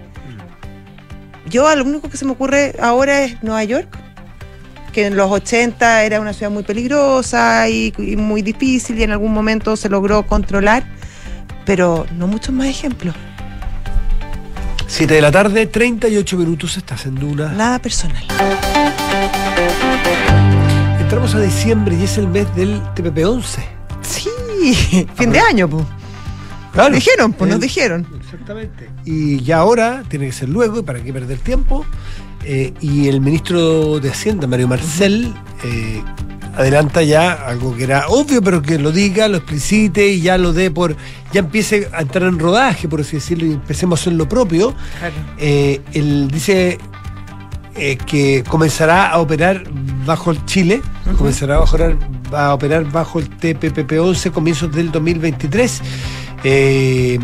[1.49, 3.89] Yo lo único que se me ocurre ahora es Nueva York,
[4.93, 9.11] que en los 80 era una ciudad muy peligrosa y, y muy difícil y en
[9.11, 10.85] algún momento se logró controlar,
[11.67, 13.15] pero no muchos más ejemplos.
[14.87, 17.49] 7 de la tarde, 38 minutos, estás en Duna.
[17.53, 18.23] Nada personal.
[21.01, 23.59] Entramos a diciembre y es el mes del TPP-11.
[24.03, 24.31] Sí,
[25.15, 25.85] fin de año, pues.
[26.75, 26.95] Claro.
[26.95, 28.07] Dijeron, pues nos El- dijeron.
[28.21, 28.91] Exactamente.
[29.05, 31.85] Y ya ahora, tiene que ser luego, y para qué perder tiempo.
[32.47, 35.33] eh, y el ministro de Hacienda, Mario Marcel,
[35.65, 36.03] eh,
[36.57, 40.53] adelanta ya algo que era obvio, pero que lo diga, lo explicite y ya lo
[40.53, 40.95] dé por.
[41.33, 44.75] ya empiece a entrar en rodaje, por así decirlo, y empecemos a hacer lo propio.
[45.39, 46.79] Eh, él dice
[47.77, 49.65] eh, que comenzará a operar
[50.05, 50.83] bajo el Chile,
[51.17, 51.97] comenzará a operar,
[52.33, 55.81] a operar bajo el TPP-11 comienzos del 2023.
[56.45, 57.19] Eh,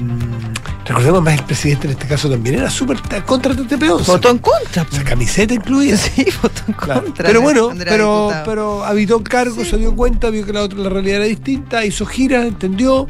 [0.87, 4.07] recordemos más, el presidente en este caso también era súper contra el TPP-11.
[4.07, 5.97] Votó en contra, O sea, camiseta incluida.
[5.99, 7.03] Sí, votó en Claro.
[7.05, 7.27] contra.
[7.27, 8.45] Pero bueno, pero, diputado.
[8.47, 11.85] pero habitó el cargo, se dio cuenta, vio que la otra la realidad era distinta,
[11.85, 13.07] hizo gira, entendió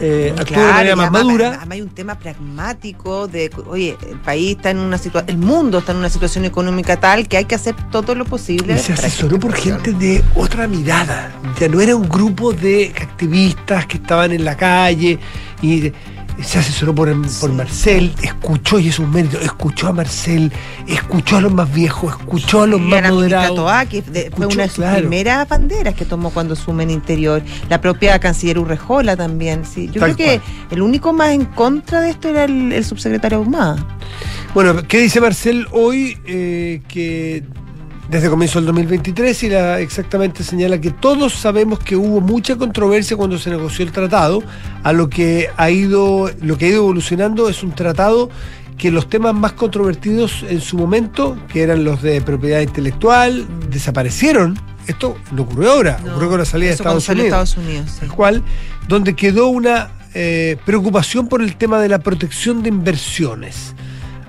[0.00, 1.48] eh, actuó de manera más madura.
[1.48, 5.78] Además hay un tema pragmático de, oye, el país está en una situación, el mundo
[5.78, 8.74] está en una situación económica tal que hay que hacer todo lo posible.
[8.74, 11.32] Y se asesoró por gente de otra mirada.
[11.60, 15.18] Ya no era un grupo de activistas que estaban en la calle
[15.62, 15.92] y
[16.42, 17.08] se asesoró por,
[17.40, 20.52] por Marcel, escuchó, y es un mérito, escuchó a Marcel,
[20.86, 23.56] escuchó a los más viejos, escuchó a los más moderados.
[24.12, 24.98] De- fue una de sus claro.
[24.98, 27.42] primeras banderas que tomó cuando asume en Interior.
[27.68, 29.64] La propia canciller Urrejola también.
[29.64, 29.88] Sí.
[29.92, 30.68] Yo Tal creo que cual.
[30.72, 33.86] el único más en contra de esto era el, el subsecretario Ahumada.
[34.54, 36.18] Bueno, ¿qué dice Marcel hoy?
[36.26, 37.42] Eh, que
[38.08, 43.16] desde comienzo del 2023 y la exactamente señala que todos sabemos que hubo mucha controversia
[43.16, 44.42] cuando se negoció el tratado,
[44.82, 48.30] a lo que ha ido, lo que ha ido evolucionando es un tratado
[48.76, 54.58] que los temas más controvertidos en su momento, que eran los de propiedad intelectual, desaparecieron.
[54.86, 57.90] Esto no ocurrió ahora, ocurrió con la salida de Estados Unidos Estados Unidos.
[57.90, 58.00] sí.
[58.00, 58.42] tal cual,
[58.88, 63.74] donde quedó una eh, preocupación por el tema de la protección de inversiones.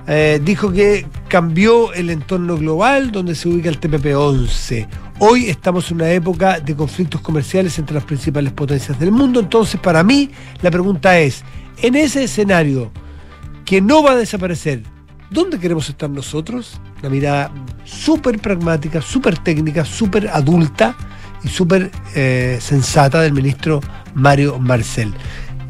[0.07, 4.87] Eh, dijo que cambió el entorno global donde se ubica el TPP-11.
[5.17, 9.79] Hoy estamos en una época de conflictos comerciales entre las principales potencias del mundo, entonces
[9.79, 10.29] para mí
[10.61, 11.43] la pregunta es,
[11.81, 12.91] en ese escenario
[13.65, 14.83] que no va a desaparecer,
[15.31, 16.79] ¿dónde queremos estar nosotros?
[16.99, 17.51] Una mirada
[17.83, 20.95] súper pragmática, súper técnica, súper adulta
[21.43, 23.81] y súper eh, sensata del ministro
[24.13, 25.13] Mario Marcel.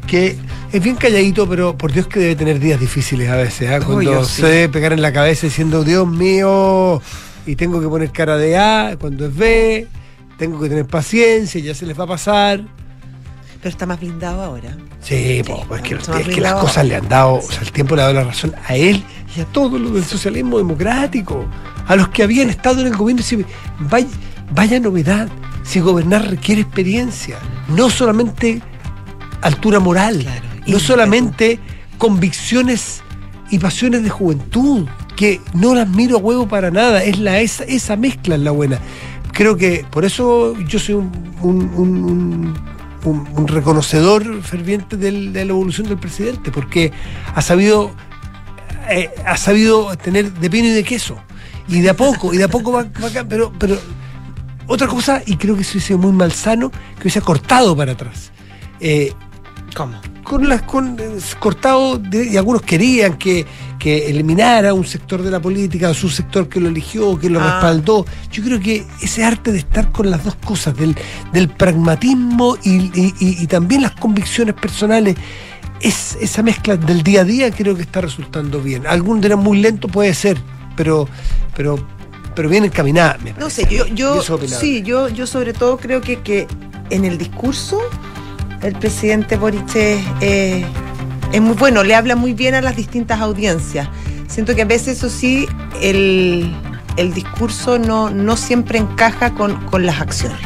[0.06, 0.36] Que
[0.72, 3.78] es bien calladito, pero por Dios que debe tener días difíciles a veces, ¿ah?
[3.78, 4.42] cuando Uy, oh, sí.
[4.42, 7.00] se debe pegar en la cabeza diciendo, Dios mío,
[7.46, 9.86] y tengo que poner cara de A cuando es B,
[10.38, 12.62] tengo que tener paciencia, ya se les va a pasar.
[13.60, 14.76] Pero está más blindado ahora.
[15.00, 17.72] Sí, Sí, po, pues que, es que las cosas le han dado, o sea, el
[17.72, 19.02] tiempo le ha dado la razón a él
[19.36, 21.44] y a todos los del socialismo democrático,
[21.88, 23.22] a los que habían estado en el gobierno.
[23.22, 23.44] si-
[23.80, 24.06] vaya,
[24.52, 25.28] vaya novedad,
[25.64, 27.38] si gobernar requiere experiencia,
[27.68, 28.60] no solamente
[29.42, 31.58] altura moral, Claro, no solamente
[31.98, 33.02] convicciones
[33.50, 37.64] y pasiones de juventud, que no las miro a huevo para nada, es la, esa,
[37.64, 38.78] esa mezcla es la buena.
[39.32, 41.10] Creo que por eso yo soy un,
[41.42, 42.54] un- un- un-
[43.04, 46.92] un- un reconocedor ferviente del- de la evolución del presidente, porque
[47.34, 47.92] ha sabido,
[48.90, 51.16] eh, ha sabido tener de pino y de queso.
[51.68, 52.86] Y de a poco, y de a poco va,
[53.28, 53.78] pero, pero
[54.66, 58.32] otra cosa, y creo que eso hubiese sido muy malsano, que hubiese cortado para atrás.
[58.80, 59.12] Eh,
[59.76, 60.00] ¿Cómo?
[60.24, 63.46] con las con eh, cortado de- y algunos querían que,
[63.78, 67.44] que eliminara un sector de la política, su sector que lo eligió, que lo Ah.
[67.52, 68.04] respaldó.
[68.32, 70.96] Yo creo que ese arte de estar con las dos cosas, del,
[71.32, 75.14] del pragmatismo y, y- y- y también las convicciones personales,
[75.80, 78.84] es, esa mezcla del día a día creo que está resultando bien.
[78.86, 80.38] Algún dirán muy lento, puede ser,
[80.74, 81.06] pero,
[81.56, 81.78] pero,
[82.34, 83.16] pero bien encaminada.
[83.22, 86.48] me No sé, yo, yo sí, yo, yo sobre todo creo que, que
[86.90, 87.78] en el discurso
[88.62, 90.64] el presidente Boric es, eh,
[91.32, 93.88] es muy bueno, le habla muy bien a las distintas audiencias.
[94.28, 95.46] Siento que a veces eso sí,
[95.80, 96.54] el,
[96.96, 100.38] el discurso no, no siempre encaja con, con las acciones.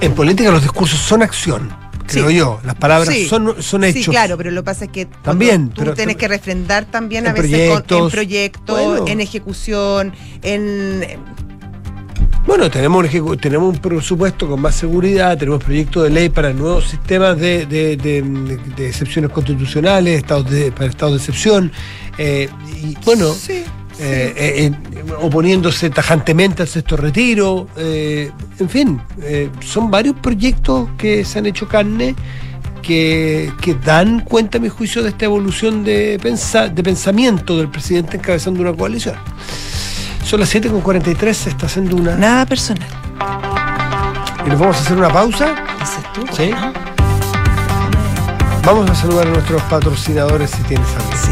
[0.00, 1.70] En política los discursos son acción,
[2.06, 2.36] creo Sí.
[2.36, 2.60] yo.
[2.64, 3.26] Las palabras Sí.
[3.26, 4.04] son, son hechos.
[4.04, 7.26] Sí, claro, pero lo que pasa es que También, tú pero- tienes que refrendar también
[7.26, 8.12] a veces con- en proyectos.
[8.12, 9.04] proyectos, Bueno.
[9.08, 11.02] en ejecución, en
[12.46, 16.86] Bueno, tenemos un, tenemos un presupuesto con más seguridad, tenemos proyectos de ley para nuevos
[16.88, 18.22] sistemas de, de- de-
[18.76, 21.70] de excepciones constitucionales, estados de, para estados de excepción.
[22.16, 22.48] eh,
[22.82, 23.64] y bueno, Sí,
[24.00, 27.68] eh, eh, eh, oponiéndose tajantemente al sexto retiro.
[27.76, 29.00] en fin,
[29.60, 32.14] son varios proyectos que se han hecho carne.
[32.82, 37.68] Que, que dan cuenta, a mi juicio, de esta evolución de, pensa- de pensamiento del
[37.68, 39.16] presidente encabezando una coalición.
[40.28, 42.14] Son las 7.43, se está haciendo una.
[42.14, 42.86] nada personal.
[44.44, 45.54] Y nos vamos a hacer una pausa.
[45.80, 46.26] Dices tú.
[46.36, 46.50] Sí.
[46.50, 46.70] ¿no?
[48.62, 51.10] Vamos a saludar a nuestros patrocinadores si tienes algo.
[51.14, 51.30] Sí.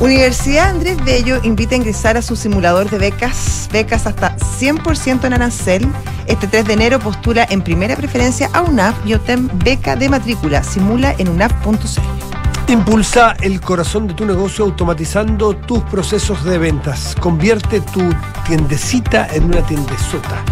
[0.00, 5.32] Universidad Andrés Bello invita a ingresar a su simulador de becas, becas hasta 100% en
[5.32, 5.88] arancel.
[6.26, 10.64] Este 3 de enero postula en primera preferencia a UNAP y obtén beca de matrícula.
[10.64, 12.25] Simula en unap.cl.
[12.68, 17.14] Impulsa el corazón de tu negocio automatizando tus procesos de ventas.
[17.20, 18.02] Convierte tu
[18.44, 20.44] tiendecita en una tiendezota.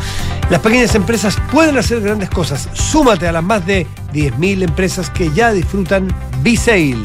[0.49, 2.69] Las pequeñas empresas pueden hacer grandes cosas.
[2.73, 6.07] Súmate a las más de 10.000 empresas que ya disfrutan
[6.43, 7.03] B-Sale.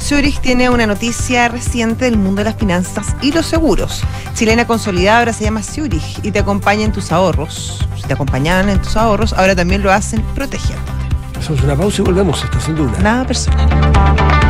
[0.00, 4.02] Zurich tiene una noticia reciente del mundo de las finanzas y los seguros.
[4.32, 7.86] Chilena consolidada ahora se llama Zurich y te acompaña en tus ahorros.
[7.94, 10.99] Si te acompañaban en tus ahorros, ahora también lo hacen protegiendo.
[11.40, 12.44] Hacemos una pausa y volvemos.
[12.44, 12.98] Está haciendo una.
[12.98, 14.49] Nada personal.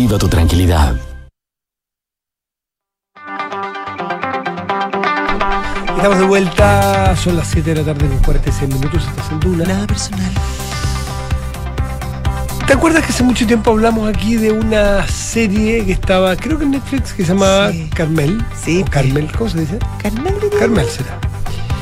[0.07, 0.95] tu tranquilidad.
[5.95, 9.63] Estamos de vuelta, son las 7 de la tarde con 46 minutos, estás en Duna.
[9.65, 10.31] Nada personal.
[12.65, 16.63] ¿Te acuerdas que hace mucho tiempo hablamos aquí de una serie que estaba, creo que
[16.63, 17.89] en Netflix, que se llamaba Sí.
[17.93, 18.43] Carmel?
[18.63, 18.81] Sí.
[18.81, 19.77] O Carmel, ¿cómo se dice?
[20.01, 20.35] Carmel.
[20.57, 21.19] Carmel será.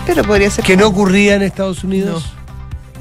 [0.06, 0.66] Pero podría ser.
[0.66, 2.34] Que no ocurría en Estados Unidos,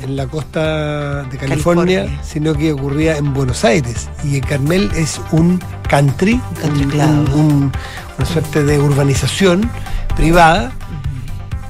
[0.02, 2.22] en la costa de California, California.
[2.22, 4.08] sino que ocurría en Buenos Aires.
[4.24, 7.02] Y Carmel es un country, country un- club.
[7.34, 7.72] un- un-
[8.18, 9.68] una suerte de urbanización
[10.16, 10.72] privada,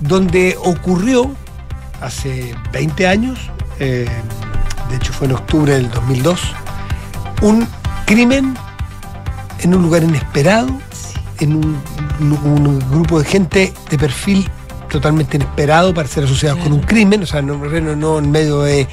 [0.00, 1.30] donde ocurrió
[2.00, 3.38] hace 20 años,
[3.80, 4.06] eh,
[4.90, 6.40] de hecho fue en octubre del 2002,
[7.42, 7.66] un
[8.06, 8.54] crimen
[9.60, 10.68] en un lugar inesperado,
[11.40, 11.80] en un-
[12.20, 14.48] un grupo de gente de perfil
[14.88, 18.62] totalmente inesperado para ser asociados con un crimen, o sea, no, no- no en medio
[18.62, 18.86] de,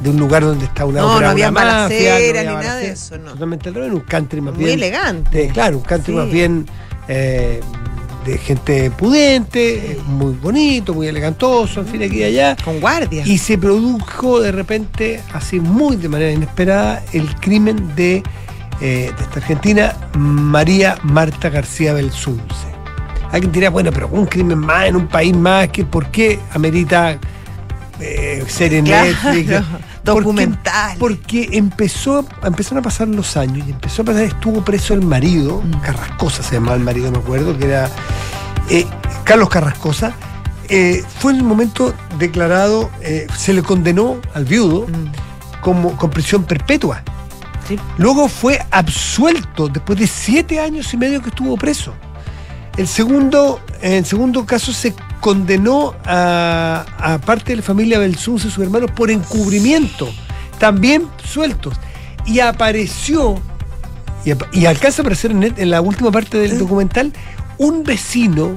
[0.00, 2.76] de un lugar donde está una No, no había una mafia, balacera había ni nada
[2.76, 3.32] de eso, no.
[3.32, 4.78] Totalmente al revés, un country más Muy bien.
[4.78, 5.38] elegante.
[5.38, 6.18] de- claro, un country Sí.
[6.18, 6.66] más bien
[7.08, 7.60] eh,
[8.24, 12.56] de gente pudente, eh, muy bonito, muy elegantoso, en fin, aquí y allá.
[12.64, 13.24] Con guardia.
[13.26, 18.22] Y se produjo de repente, así muy de manera inesperada, el crimen de,
[18.80, 22.71] eh, de esta argentina, María Marta García Belsunce.
[23.32, 27.18] Alguien dirá, bueno, pero un crimen más en un país más, que ¿por qué amerita
[27.98, 28.86] eh, ser en
[30.04, 30.98] documentales.
[30.98, 35.62] Porque empezó, empezaron a pasar los años y empezó a pasar, estuvo preso el marido,
[35.62, 35.80] Mm.
[35.80, 37.88] Carrascosa se llamaba el marido, me acuerdo, que era
[38.68, 38.86] eh,
[39.24, 40.12] Carlos Carrascosa.
[40.68, 44.86] eh, fue en el momento declarado, eh, se le condenó al viudo
[45.60, 47.02] como con prisión perpetua.
[47.04, 47.68] Mm.
[47.68, 47.78] Sí.
[47.98, 51.94] Luego fue absuelto después de siete años y medio que estuvo preso.
[52.76, 58.48] El segundo, en el segundo caso se condenó a, a parte de la familia Belsunce
[58.48, 60.08] y sus hermanos por encubrimiento,
[60.58, 61.74] también sueltos.
[62.24, 63.40] Y apareció,
[64.24, 67.12] y, y alcanza a aparecer en, la última parte del documental,
[67.58, 68.54] un vecino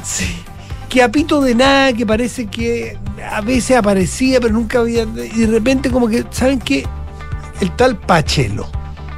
[0.89, 2.97] que a pito de nada, que parece que
[3.29, 5.03] a veces aparecía, pero nunca había.
[5.03, 6.85] Y de repente, como que, ¿saben qué?
[7.59, 8.67] El tal Pachelo.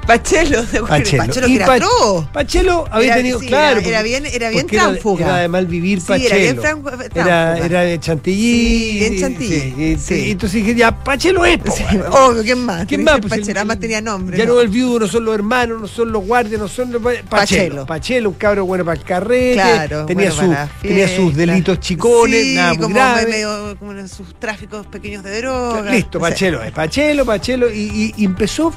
[0.07, 1.25] Pachelo, de Pachelo.
[1.25, 2.29] Pachelo, que era Pa-.
[2.33, 3.79] Pachelo había Era- tenido, sí, claro.
[3.79, 5.25] era- era bien- era bien tránfuga.
[5.25, 6.27] Era, de mal vivir Sí, Pachelo.
[6.29, 7.57] era bien tránfuga.
[7.57, 8.91] era de Chantilly.
[8.93, 9.97] Sí, bien Chantilly.
[9.97, 10.31] sí, Sí.
[10.31, 11.59] entonces dije, ya, Pachelo es.
[11.75, 12.85] Sí, obvio, ¿quién más?
[12.85, 13.19] ¿Quién más?
[13.19, 14.37] Pues Pachelo, además tenía nombre.
[14.37, 14.53] Ya ¿no?
[14.55, 17.01] no el viudo, no son los hermanos, no son los guardias, no son los.
[17.29, 17.85] Pachelo.
[17.85, 18.29] Pachelo.
[18.29, 19.53] Un cabro bueno para el carrete.
[19.53, 23.27] Claro, tenía, bueno su- tenía sus delitos chicones, Sí, nada muy como grave.
[23.27, 25.91] medio como en sus tráficos pequeños de droga.
[25.91, 26.19] Listo.
[26.19, 28.73] Pachelo, es Pachelo, Pachelo, y empezó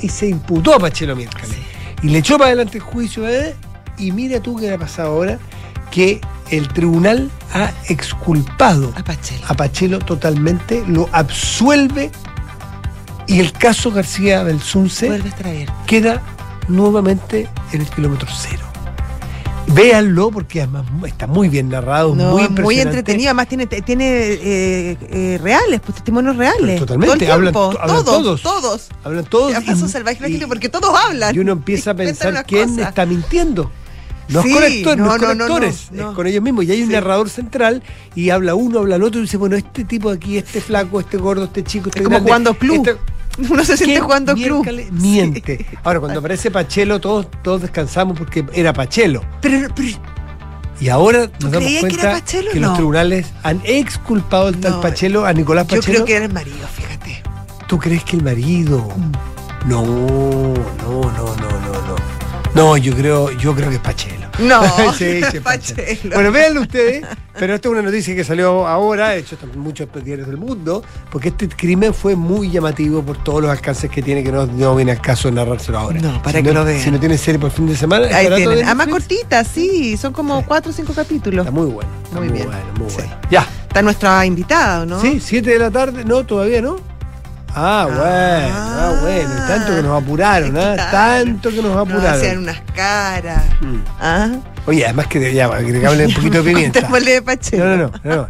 [0.00, 1.50] y se imputó a Pachelo miércoles.
[2.02, 3.54] Y le echó para adelante el juicio, ¿eh?
[3.98, 5.38] y mira tú qué ha pasado ahora,
[5.90, 6.20] que
[6.50, 9.46] el tribunal ha exculpado A Pachelo.
[9.48, 12.10] a Pachelo totalmente, lo absuelve
[13.26, 14.44] y el caso García
[15.28, 15.74] estar abierto.
[15.86, 16.22] queda
[16.68, 18.63] nuevamente en el kilómetro cero.
[19.66, 22.98] Véanlo porque además está muy bien narrado, No, muy muy, impresionante.
[22.98, 26.78] entretenido, además tiene, tiene eh, eh, reales, pues testimonios reales.
[26.80, 28.42] Totalmente, Todo hablan todos, todos.
[28.42, 28.88] todos.
[29.02, 29.52] Hablan todos.
[29.66, 31.34] Y- salvaje y- porque todos hablan.
[31.34, 32.88] Y uno empieza a pensar quién cosas.
[32.88, 33.70] está mintiendo.
[34.28, 35.38] No Sí, es con actores, no, no, es con
[35.96, 36.64] no, no, con ellos mismos.
[36.64, 36.92] Y hay un Sí.
[36.94, 37.82] narrador central
[38.14, 41.00] y habla uno, habla el otro y dice, bueno, este tipo de aquí, este flaco,
[41.00, 42.86] este gordo, este chico, este Es como grande, jugando club.
[42.88, 43.13] este-
[43.50, 44.66] Uno se siente ¿Qué jugando club.
[44.92, 45.66] Miente.
[45.82, 49.22] Ahora, cuando aparece Pachelo, todos, todos descansamos porque era Pachelo.
[49.40, 49.88] Pero, pero
[50.80, 55.26] Y ahora nos damos que cuenta que los tribunales han exculpado al tal No, Pachelo,
[55.26, 55.94] a Nicolás yo Pachelo.
[55.94, 57.22] creo que era el marido, fíjate.
[57.66, 58.88] ¿Tú crees que el marido?
[59.66, 61.96] No, no, no, no, no, no.
[62.54, 64.23] No, yo creo, yo creo que es Pachelo.
[64.38, 64.62] No,
[64.98, 65.82] sí, sí, Pachelo.
[65.84, 66.14] Pachelo.
[66.14, 67.04] Bueno, véanlo ustedes,
[67.38, 70.82] pero esta es una noticia que salió ahora, de hecho están muchos diarios del mundo,
[71.10, 74.74] porque este crimen fue muy llamativo por todos los alcances que tiene, que no, no
[74.76, 76.00] viene al caso de narrárselo ahora.
[76.00, 76.80] No, para Si que no- lo vean.
[76.80, 78.58] Si no tiene serie por fin de semana, Ahí tienen.
[78.58, 81.46] en Además cortitas, sí, son como cuatro o cinco capítulos.
[81.46, 81.90] Está muy bueno.
[82.04, 82.48] está Muy muy, bien.
[82.48, 82.96] bueno, muy Sí.
[82.98, 83.16] bueno.
[83.30, 83.46] Ya.
[83.68, 85.00] Está nuestra invitada, ¿no?
[85.00, 86.76] Sí, 7 de la tarde, no, todavía no.
[87.56, 90.74] Ah, bueno, ah, bueno, tanto que nos apuraron, ¿ah?
[90.74, 90.90] Claro.
[90.90, 92.14] Tanto que nos Nos apuraron.
[92.20, 93.42] hacían unas caras.
[93.60, 93.76] Mm.
[94.00, 94.30] ¿Ah?
[94.66, 96.80] Oye, además que ya, agregarle un poquito de pimienta.
[96.80, 97.58] De.
[97.58, 98.28] No, no, no, no.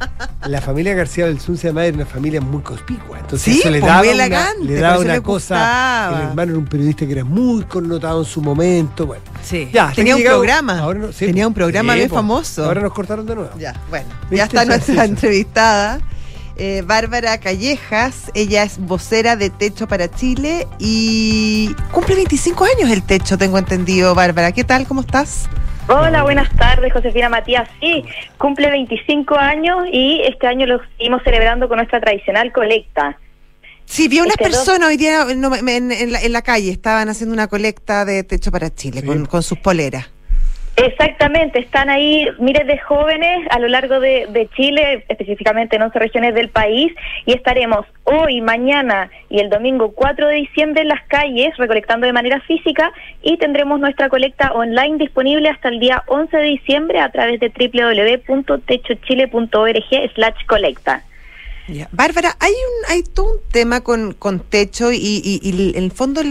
[0.49, 3.21] La familia García del Sunce además era una familia muy conspicua.
[3.21, 5.55] Entonces Sí, eso le pues, daba una, le daba una cosa.
[5.55, 6.19] gustaba.
[6.23, 9.07] El hermano era un periodista que era muy connotado en su momento.
[9.07, 9.71] Bueno, Sí.
[9.73, 9.93] ya.
[9.95, 10.81] Tenía un programa.
[10.81, 12.17] ahora no- sí, Tenía un programa sí, bien po.
[12.17, 12.65] famoso.
[12.65, 13.51] Ahora nos cortaron de nuevo.
[13.57, 14.07] Ya, bueno.
[14.31, 16.01] Ya está nuestra entrevistada.
[16.57, 23.03] Eh, Bárbara Callejas, ella es vocera de Techo para Chile y cumple 25 años el
[23.03, 24.53] Techo, tengo entendido, Bárbara.
[24.53, 24.87] ¿Qué tal?
[24.87, 25.49] ¿Cómo estás?
[25.89, 27.69] Hola, buenas tardes, Josefina Matías.
[27.81, 28.05] Sí,
[28.39, 33.19] cumple 25 años y este año lo seguimos celebrando con nuestra tradicional colecta.
[33.87, 35.45] Sí, vi unas Este dos- personas hoy día en,
[35.93, 39.43] en la, en la calle, estaban haciendo una colecta de Techo para Chile con, con
[39.43, 40.07] sus poleras.
[40.77, 46.35] Exactamente, están ahí miles de jóvenes a lo largo de, Chile, específicamente en 11 regiones
[46.35, 46.93] del país,
[47.27, 52.13] y estaremos hoy, mañana y el domingo 4 de diciembre en las calles recolectando de
[52.13, 57.11] manera física y tendremos nuestra colecta online disponible hasta el día 11 de diciembre a
[57.11, 61.05] través de www.techochile.org slash colecta.
[61.93, 64.15] Bárbara, hay un todo un tema con,
[64.51, 65.41] Techo y,
[65.75, 66.23] en el fondo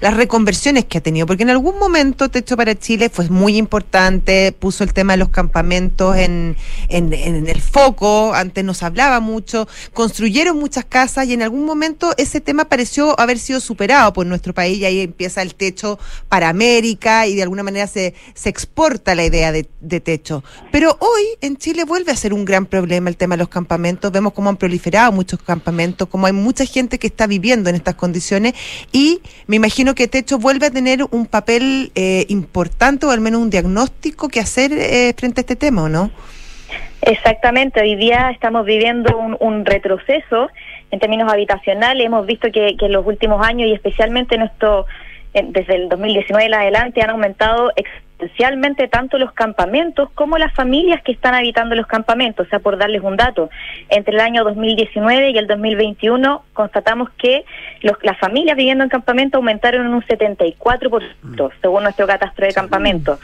[0.00, 4.52] las reconversiones que ha tenido, porque en algún momento Techo para Chile fue muy importante,
[4.52, 6.56] puso el tema de los campamentos en,
[6.90, 12.66] el foco, antes nos hablaba mucho, construyeron muchas casas y en algún momento ese tema
[12.66, 17.36] pareció haber sido superado por nuestro país y ahí empieza el Techo para América y
[17.36, 18.14] de alguna manera se,
[18.44, 20.44] exporta la idea de, de Techo.
[20.70, 24.12] Pero hoy en Chile vuelve a ser un gran problema el tema de los campamentos,
[24.12, 27.94] vemos cómo han proliferado muchos campamentos, como hay mucha gente que está viviendo en estas
[27.94, 28.54] condiciones
[28.92, 33.40] y me imagino que Techo vuelve a tener un papel eh, importante o al menos
[33.40, 36.10] un diagnóstico que hacer eh, frente a este tema, ¿o no?
[37.02, 40.48] Exactamente, hoy día estamos viviendo un, un retroceso
[40.90, 42.04] en términos habitacionales.
[42.06, 46.54] Hemos visto que, que en los últimos años y especialmente en- desde el 2019 en
[46.54, 47.70] adelante, han aumentado
[48.24, 52.46] exponencialmente tanto los campamentos como las familias que están habitando los campamentos.
[52.46, 53.50] O sea, por darles un dato,
[53.88, 57.44] entre el año 2019 y el 2021 constatamos que
[57.82, 63.18] los- las familias viviendo en campamento aumentaron en un 74%, según nuestro catastro de campamentos.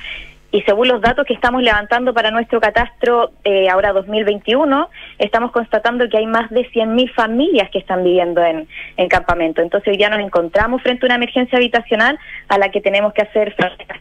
[0.53, 4.89] Y según los datos que estamos levantando para nuestro catastro eh, ahora 2021,
[5.19, 9.63] estamos constatando que hay más de 100.000 familias que están viviendo en, en campamento.
[9.63, 13.23] Entonces hoy día nos encontramos frente a una emergencia habitacional a la que tenemos que
[13.23, 14.01] hacer frente a.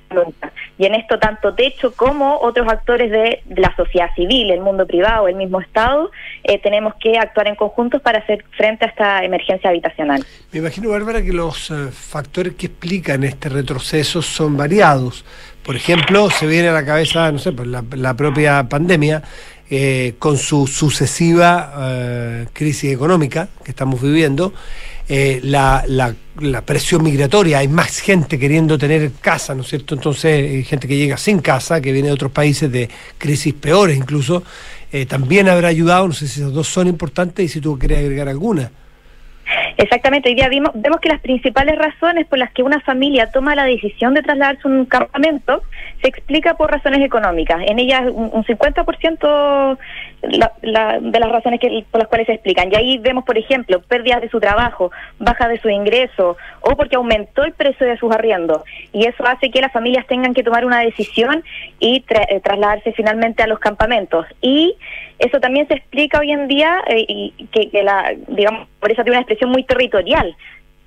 [0.78, 4.88] Y en esto tanto Techo como otros actores de, de la sociedad civil, el mundo
[4.88, 6.10] privado, el mismo Estado,
[6.44, 10.24] eh, tenemos que actuar en conjuntos para hacer frente a esta emergencia habitacional.
[10.52, 15.26] Me imagino, Bárbara, que los eh, factores que explican este retroceso son variados.
[15.70, 19.22] Por ejemplo, se viene a la cabeza, no sé, pues la, propia pandemia,
[19.70, 24.52] eh, con su sucesiva eh, crisis económica que estamos viviendo,
[25.08, 25.86] eh, la,
[26.66, 29.94] presión migratoria, hay más gente queriendo tener casa, ¿no es cierto?
[29.94, 32.90] Entonces, hay gente que llega sin casa, que viene de otros países de
[33.20, 34.42] crisis peores incluso,
[34.92, 38.00] eh, también habrá ayudado, no sé si esas dos son importantes y si tú quieres
[38.00, 38.72] agregar alguna.
[39.78, 43.56] Exactamente, hoy día vimos, vemos que las principales razones por las que una familia toma
[43.56, 45.64] la decisión de trasladarse a un campamento
[46.02, 47.62] se explica por razones económicas.
[47.68, 49.78] En ellas un, un 50%
[50.22, 52.72] la- la- de las razones que, por las cuales se explican.
[52.72, 56.96] Y ahí vemos, por ejemplo, pérdidas de su trabajo, baja de su ingreso o porque
[56.96, 58.64] aumentó el precio de sus arriendos.
[58.92, 61.44] Y eso hace que las familias tengan que tomar una decisión
[61.80, 64.26] y tra- eh, trasladarse finalmente a los campamentos.
[64.42, 64.76] Y
[65.20, 67.70] eso también se explica hoy en día eh, y que,
[68.28, 70.36] digamos, por eso tiene una expresión muy territorial.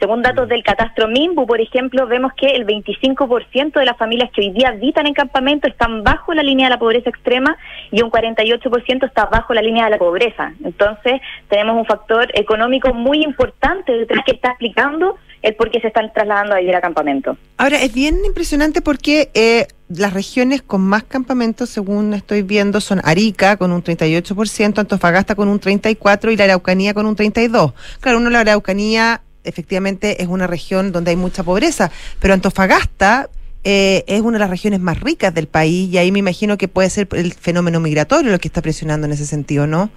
[0.03, 4.41] Según datos del catastro MIMBU, por ejemplo, vemos que el 25% de las familias que
[4.41, 7.57] hoy día habitan en campamento están bajo la línea de la pobreza extrema
[7.93, 10.55] y un 48% está bajo la línea de la pobreza.
[10.65, 15.87] Entonces, tenemos un factor económico muy importante detrás que está explicando el por qué se
[15.87, 17.37] están trasladando a vivir a campamento.
[17.57, 23.01] Ahora, es bien impresionante porque eh, las regiones con más campamentos, según estoy viendo, son
[23.05, 27.73] Arica con un 38%, Antofagasta con un 34% y la Araucanía con un 32%.
[28.01, 31.91] Claro, uno la Araucanía efectivamente es una región donde hay mucha pobreza,
[32.21, 33.29] pero Antofagasta
[33.65, 36.69] eh, es una de las regiones más ricas del país y ahí me imagino que
[36.69, 39.91] puede ser el fenómeno migratorio lo que está presionando en ese sentido, ¿no?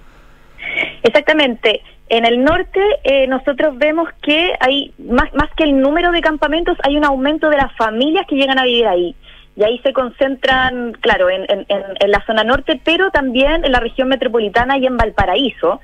[1.02, 1.82] Exactamente.
[2.08, 6.78] En el norte eh, nosotros vemos que hay, más, más que el número de campamentos,
[6.84, 9.14] hay un aumento de las familias que llegan a vivir ahí.
[9.56, 13.80] Y ahí se concentran, claro, en, en- en- la zona norte, pero también en la
[13.80, 15.80] región metropolitana y en Valparaíso.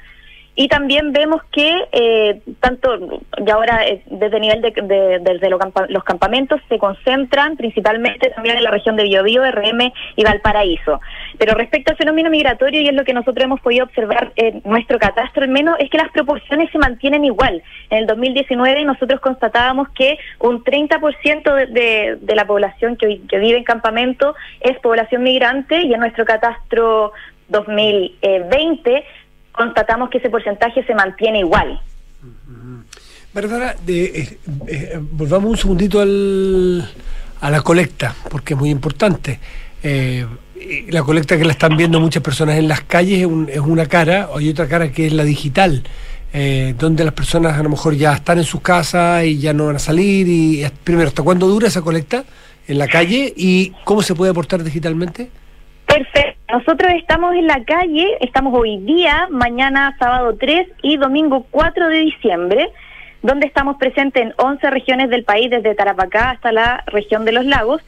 [0.54, 5.48] Y también vemos que eh, tanto, y ahora eh, desde el nivel de, de- desde
[5.56, 11.00] campa- los campamentos se concentran principalmente también en la región de Biobío, RM y Valparaíso.
[11.38, 14.98] Pero respecto al fenómeno migratorio, y es lo que nosotros hemos podido observar en nuestro
[14.98, 17.62] catastro al menos, es que las proporciones se mantienen igual.
[17.88, 23.06] En el 2019 nosotros constatábamos que un 30% de, de, de la población que
[23.38, 27.12] vive en campamento es población migrante y en nuestro catastro
[27.48, 29.04] 2020
[29.52, 31.80] constatamos que ese porcentaje se mantiene igual.
[33.34, 36.86] Bárbara, eh, eh, volvamos un segundito al,
[37.40, 39.38] a la colecta, porque es muy importante.
[39.82, 40.26] Eh,
[40.90, 43.86] la colecta que la están viendo muchas personas en las calles es, un- es una
[43.86, 45.82] cara, hay otra cara que es la digital,
[46.78, 49.76] donde las personas a lo mejor ya están en sus casas y ya no van
[49.76, 50.26] a salir.
[50.28, 52.24] y Primero, ¿hasta cuándo dura esa colecta
[52.68, 55.30] en la calle y cómo se puede aportar digitalmente?
[55.92, 56.40] Perfecto.
[56.50, 61.98] Nosotros estamos en la calle, estamos hoy día, mañana sábado 3 y domingo 4 de
[61.98, 62.70] diciembre,
[63.22, 67.44] donde estamos presentes en 11 regiones del país, desde Tarapacá hasta la región de los
[67.44, 67.82] lagos.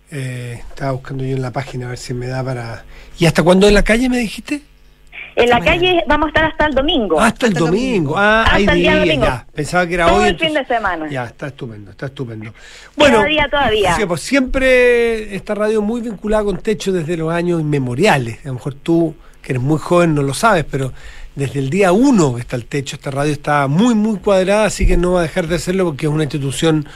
[0.09, 2.85] Eh, estaba buscando yo en la página a ver si me da para...
[3.19, 4.61] ¿Y hasta cuándo en la calle me dijiste?
[5.35, 7.19] En la calle vamos a estar hasta el domingo.
[7.19, 8.15] Hasta el domingo.
[8.17, 9.25] Ah, hay hasta el día días, domingo.
[9.25, 9.45] ya.
[9.53, 10.29] Pensaba que era Todo hoy.
[10.29, 11.07] el fin de semana.
[11.11, 12.53] Ya, está estupendo, está estupendo.
[12.95, 13.95] Día todavía.
[13.95, 18.39] sí, pues siempre esta radio muy vinculada con techo desde los años inmemoriales.
[18.45, 20.91] A lo mejor tú, que eres muy joven, no lo sabes, pero
[21.35, 22.95] desde el día uno está el techo.
[22.95, 26.07] Esta radio está muy, muy cuadrada, así que no va a dejar de hacerlo porque
[26.07, 26.87] es una institución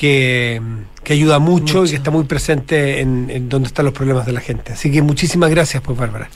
[0.00, 0.62] que,
[1.04, 4.32] que ayuda mucho, y que está muy presente en, en donde están los problemas de
[4.32, 4.72] la gente.
[4.72, 6.30] Así que muchísimas gracias, pues, Bárbara.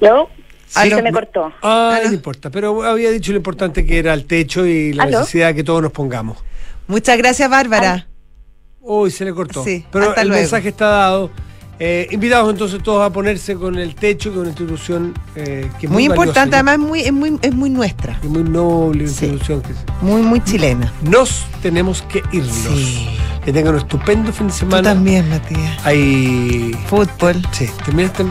[0.00, 0.28] ¿Yo?
[0.68, 0.88] Sí.
[0.88, 1.52] se me cortó.
[1.60, 5.18] Ah, no importa, pero había dicho lo importante que era el techo y la ¿Aló?
[5.18, 6.38] necesidad de que todos nos pongamos.
[6.86, 8.06] Muchas gracias, Bárbara.
[8.80, 9.64] Uy, se le cortó.
[9.64, 10.40] Sí, pero hasta el luego.
[10.40, 11.30] mensaje está dado.
[11.80, 15.86] Eh, invitados entonces todos a ponerse con el techo, que es una institución eh, que
[15.86, 18.18] es muy, muy, importante, valiosa, además es muy, es muy, es muy nuestra.
[18.22, 19.62] y muy noble institución.
[19.62, 20.92] Que es- Muy, muy chilena.
[21.02, 23.08] Nos tenemos que irnos.
[23.44, 24.82] Que tengan un estupendo fin de Tú semana.
[24.82, 25.86] también, Matías.
[25.86, 27.36] Hay fútbol.
[27.52, 28.24] Sí, terminaste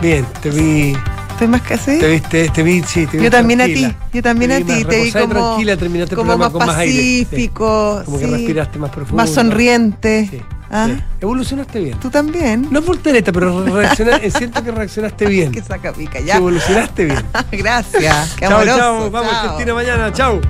[0.00, 0.96] bien, te vi.
[1.30, 1.98] ¿Estoy más que así?
[1.98, 4.76] Te viste, te vi, sí, te vi Yo también a ti, yo también Te a
[4.78, 6.92] ti, te vi como, tranquila, terminaste el como programa más con más aire.
[7.02, 7.24] sí.
[7.24, 9.16] pacífico, Como que sí, respiraste más profundo.
[9.22, 10.42] más sonriente.
[10.70, 10.86] ¿Ah?
[10.88, 11.00] Sí.
[11.20, 12.00] Evolucionaste bien.
[12.00, 12.66] Tú también.
[12.70, 15.52] No es voltereta, pero reacciona- siento que reaccionaste bien.
[15.52, 16.36] Que saca pica, Que ya.
[16.36, 17.22] evolucionaste bien.
[17.52, 18.32] Gracias.
[18.36, 18.78] Qué chao, amoroso.
[18.78, 19.10] chao.
[19.10, 19.40] Vamos, Chao.
[19.42, 20.12] Argentina, mañana.
[20.12, 20.40] Chao.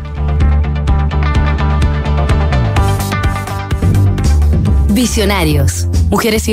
[4.90, 5.86] Visionarios.
[6.10, 6.42] Mujeres y